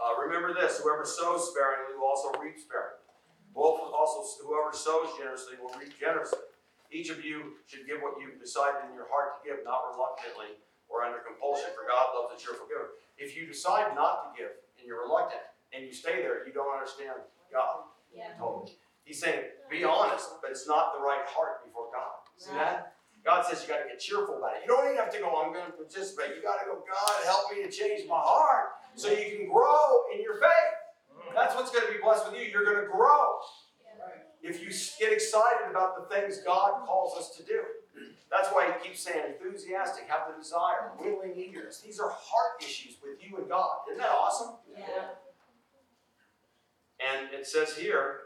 [0.00, 2.93] Uh, remember this: whoever sows sparingly will also reap sparingly.
[3.54, 6.42] Both also, whoever sows generously will reap generously.
[6.90, 10.58] Each of you should give what you've decided in your heart to give, not reluctantly
[10.90, 12.98] or under compulsion, for God loves a cheerful giver.
[13.16, 15.42] If you decide not to give and you're reluctant
[15.72, 17.18] and you stay there, you don't understand
[17.50, 18.34] God Yeah.
[18.38, 18.78] totally.
[19.04, 22.24] He's saying, be honest, but it's not the right heart before God.
[22.36, 22.94] See that?
[23.24, 24.62] God says you got to get cheerful about it.
[24.62, 26.36] You don't even have to go, I'm going to participate.
[26.36, 30.04] You got to go, God, help me to change my heart so you can grow
[30.14, 30.73] in your faith.
[31.34, 32.46] That's what's going to be blessed with you.
[32.46, 33.40] You're going to grow
[34.42, 34.68] if you
[35.00, 37.60] get excited about the things God calls us to do.
[38.30, 41.80] That's why he keeps saying enthusiastic, have the desire, willing, eagerness.
[41.80, 43.78] These are heart issues with you and God.
[43.88, 44.56] Isn't that awesome?
[44.76, 45.14] Yeah.
[47.00, 48.20] And it says here,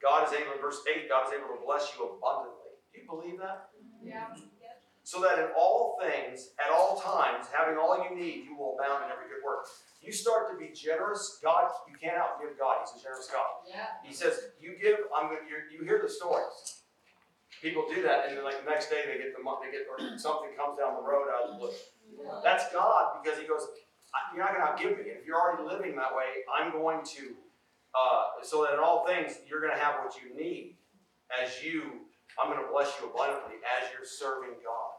[0.00, 2.78] God is able, in verse 8, God is able to bless you abundantly.
[2.92, 3.70] Do you believe that?
[4.04, 4.26] Yeah.
[5.04, 9.04] So that in all things, at all times, having all you need, you will abound
[9.04, 9.68] in every good work.
[10.00, 12.80] You start to be generous, God, you can't outgive God.
[12.80, 13.44] He's a generous God.
[13.68, 13.86] Yeah.
[14.02, 16.80] He says, "You give, I'm going." You hear the stories.
[17.60, 19.86] People do that, and then like the next day they get the money, they get
[19.88, 21.72] or something comes down the road out of the blue.
[22.42, 23.68] That's God because He goes,
[24.34, 25.10] "You're not going to outgive me.
[25.12, 27.36] If you're already living that way, I'm going to,
[27.94, 30.76] uh, so that in all things you're going to have what you need.
[31.32, 32.03] As you,
[32.40, 34.94] I'm going to bless you abundantly as you're serving God.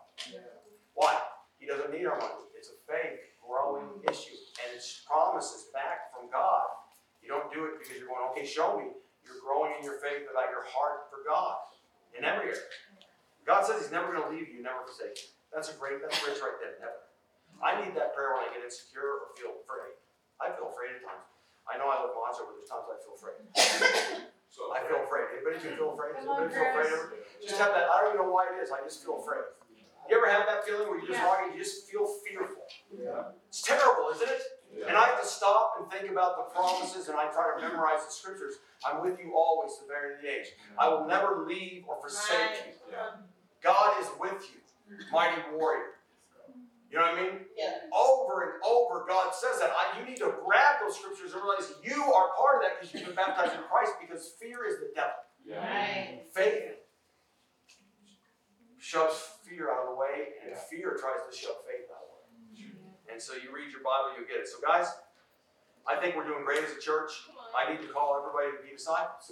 [0.95, 1.19] Why?
[1.59, 2.47] He doesn't need our money.
[2.55, 4.09] It's a faith growing mm.
[4.09, 6.65] issue, and it's promises back from God.
[7.21, 8.95] You don't do it because you're going, okay, show me.
[9.25, 11.57] You're growing in your faith about your heart for God
[12.13, 12.69] in every area.
[13.45, 15.29] God says He's never going to leave you, never forsake you.
[15.49, 17.01] That's a great, that's rich right there, never.
[17.61, 19.97] I need that prayer when I get insecure or feel afraid.
[20.37, 21.25] I feel afraid at times.
[21.65, 24.29] I know I look macho, but there's times I feel afraid.
[24.49, 25.25] So I feel afraid.
[25.35, 26.15] Anybody can feel afraid?
[26.15, 27.03] Does Come on, anybody feel afraid Chris.
[27.03, 27.15] ever?
[27.43, 29.43] Just have that, I don't even know why it is, I just feel afraid.
[30.07, 31.27] You ever have that feeling where you just Yeah.
[31.27, 32.63] walking, you just feel fearful?
[32.93, 33.31] Yeah.
[33.49, 34.41] It's terrible, isn't it?
[34.87, 38.05] And I have to stop and think about the promises and I try to memorize
[38.05, 38.59] the scriptures.
[38.85, 40.47] I'm with you always to the very end of the age.
[40.77, 42.73] I will never leave or forsake you.
[42.91, 43.15] Yeah.
[43.61, 44.61] God is with you,
[45.11, 45.94] mighty warrior.
[46.89, 47.39] You know what I mean?
[47.57, 47.89] Yeah.
[47.91, 49.71] Over and over, God says that.
[49.71, 52.93] I, you need to grab those scriptures and realize you are part of that because
[52.93, 55.19] you've been baptized in Christ because fear is the devil.
[55.45, 56.23] Right.
[56.33, 56.85] Faith
[58.79, 62.13] shoves fear out of the way, and fear tries to shove faith out of the
[62.13, 62.69] way.
[63.11, 64.47] And so you read your Bible, you'll get it.
[64.47, 64.87] So, guys,
[65.87, 67.11] I think we're doing great as a church.
[67.57, 69.31] I need to call everybody to be disciples.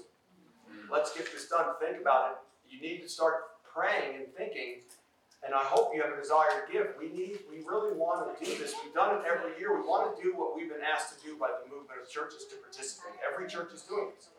[0.92, 1.66] Let's get this done.
[1.82, 2.38] Think about it.
[2.70, 4.82] You need to start praying and thinking.
[5.44, 6.96] And I hope you have a desire to give.
[6.96, 8.72] We need, we really want to do this.
[8.80, 9.76] We've done it every year.
[9.76, 12.48] We want to do what we've been asked to do by the movement of churches
[12.48, 13.20] to participate.
[13.20, 14.32] Every church is doing this.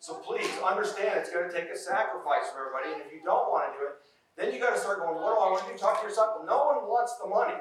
[0.00, 2.96] So please understand it's going to take a sacrifice for everybody.
[2.96, 3.94] And if you don't want to do it,
[4.40, 5.76] then you got to start going, what do I want to do?
[5.76, 6.40] Talk to your disciple.
[6.48, 7.60] No one wants the money.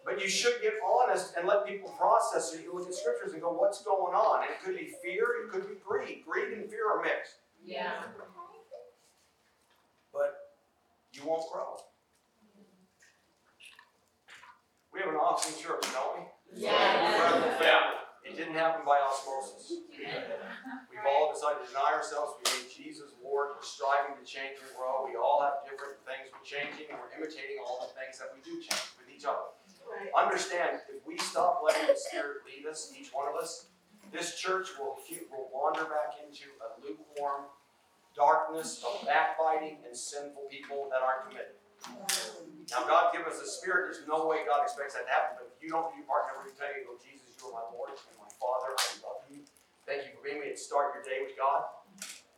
[0.00, 3.36] But you should get honest and let people process so you can look at scriptures
[3.36, 4.44] and go, what's going on?
[4.44, 6.24] It could be fear, it could be greed.
[6.24, 7.44] Greed and fear are mixed.
[7.60, 8.08] Yeah.
[10.12, 10.56] But
[11.12, 11.76] you won't grow.
[14.94, 16.62] We have an awesome church, don't we?
[16.62, 16.70] Yeah.
[17.58, 17.98] family.
[18.22, 19.84] It didn't happen by osmosis.
[19.90, 22.38] We've all decided to deny ourselves.
[22.38, 23.58] We made Jesus Lord.
[23.58, 25.10] We're striving to change the world.
[25.10, 28.40] We all have different things we're changing, and we're imitating all the things that we
[28.46, 29.50] do change with each other.
[30.14, 33.74] Understand, if we stop letting the Spirit lead us, each one of us,
[34.14, 37.50] this church will, will wander back into a lukewarm
[38.14, 41.58] darkness of backbiting and sinful people that aren't committed.
[42.72, 43.92] Now, God give us a spirit.
[43.92, 45.38] There's no way God expects that to happen.
[45.38, 47.66] But if you don't do your part, never tell you, go, Jesus, you are my
[47.70, 48.74] Lord and my Father.
[48.74, 49.44] I love you.
[49.86, 51.70] Thank you for being me and start your day with God.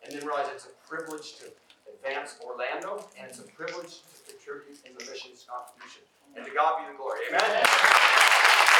[0.05, 1.49] And then realize it's a privilege to
[1.89, 6.03] advance Orlando, and it's a privilege to contribute in the missions contribution.
[6.37, 7.21] And to God be the glory.
[7.33, 8.76] Amen.